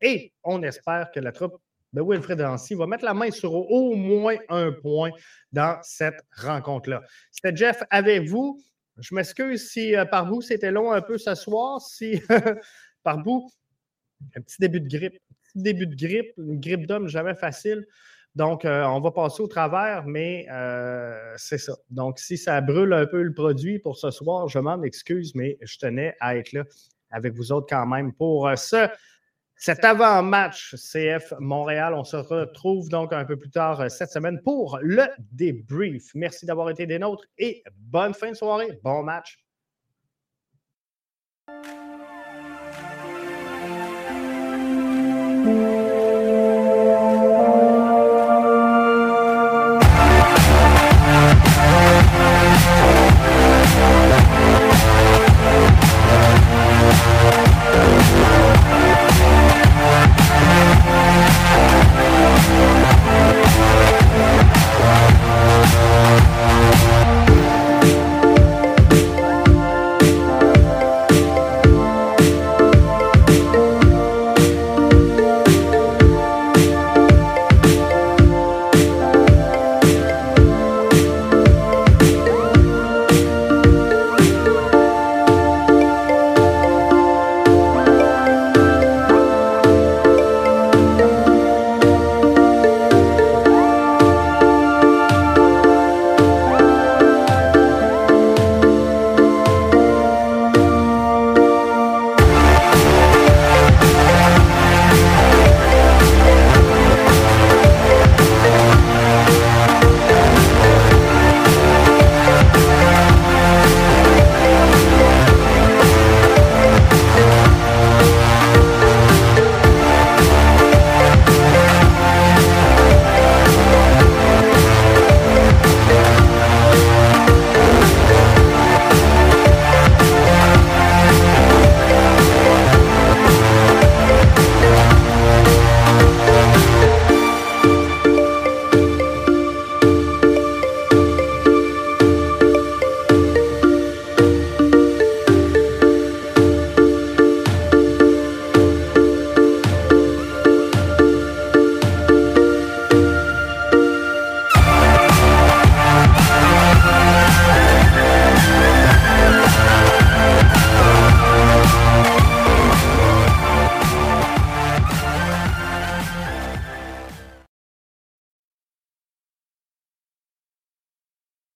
Et 0.00 0.32
on 0.42 0.62
espère 0.62 1.10
que 1.10 1.20
la 1.20 1.32
troupe 1.32 1.60
de 1.92 2.02
Wilfred 2.02 2.38
Dancy 2.38 2.74
va 2.74 2.86
mettre 2.86 3.04
la 3.04 3.14
main 3.14 3.30
sur 3.30 3.54
au 3.54 3.94
moins 3.94 4.36
un 4.48 4.72
point 4.72 5.10
dans 5.52 5.78
cette 5.82 6.20
rencontre-là. 6.36 7.02
C'était 7.30 7.56
Jeff 7.56 7.82
avec 7.90 8.28
vous. 8.28 8.60
Je 8.98 9.14
m'excuse 9.14 9.68
si 9.68 9.94
euh, 9.94 10.04
par 10.04 10.26
vous 10.26 10.40
c'était 10.40 10.70
long 10.70 10.92
un 10.92 11.02
peu 11.02 11.18
ce 11.18 11.34
soir, 11.34 11.80
si 11.80 12.20
par 13.02 13.22
vous, 13.22 13.50
un 14.34 14.40
petit 14.40 14.56
début 14.58 14.80
de 14.80 14.88
grippe. 14.88 15.18
Petit 15.44 15.62
début 15.62 15.86
de 15.86 15.94
grippe, 15.94 16.32
une 16.38 16.60
grippe 16.60 16.86
d'homme 16.86 17.08
jamais 17.08 17.34
facile. 17.34 17.86
Donc, 18.34 18.66
euh, 18.66 18.84
on 18.84 19.00
va 19.00 19.10
passer 19.12 19.42
au 19.42 19.46
travers, 19.46 20.04
mais 20.06 20.46
euh, 20.50 21.34
c'est 21.36 21.56
ça. 21.56 21.74
Donc, 21.88 22.18
si 22.18 22.36
ça 22.36 22.60
brûle 22.60 22.92
un 22.92 23.06
peu 23.06 23.22
le 23.22 23.32
produit 23.32 23.78
pour 23.78 23.96
ce 23.96 24.10
soir, 24.10 24.48
je 24.48 24.58
m'en 24.58 24.82
excuse, 24.82 25.34
mais 25.34 25.56
je 25.62 25.78
tenais 25.78 26.14
à 26.20 26.36
être 26.36 26.52
là 26.52 26.64
avec 27.10 27.32
vous 27.32 27.52
autres 27.52 27.66
quand 27.70 27.86
même 27.86 28.12
pour 28.12 28.50
ce 28.58 28.88
cet 29.56 29.84
avant-match 29.84 30.74
CF 30.76 31.32
Montréal. 31.40 31.94
On 31.94 32.04
se 32.04 32.16
retrouve 32.16 32.88
donc 32.88 33.12
un 33.12 33.24
peu 33.24 33.36
plus 33.36 33.50
tard 33.50 33.80
euh, 33.80 33.88
cette 33.88 34.10
semaine 34.10 34.40
pour 34.42 34.78
le 34.82 35.04
débrief. 35.32 36.10
Merci 36.14 36.46
d'avoir 36.46 36.70
été 36.70 36.86
des 36.86 36.98
nôtres 36.98 37.24
et 37.38 37.62
bonne 37.76 38.14
fin 38.14 38.30
de 38.30 38.36
soirée. 38.36 38.78
Bon 38.82 39.02
match. 39.02 39.38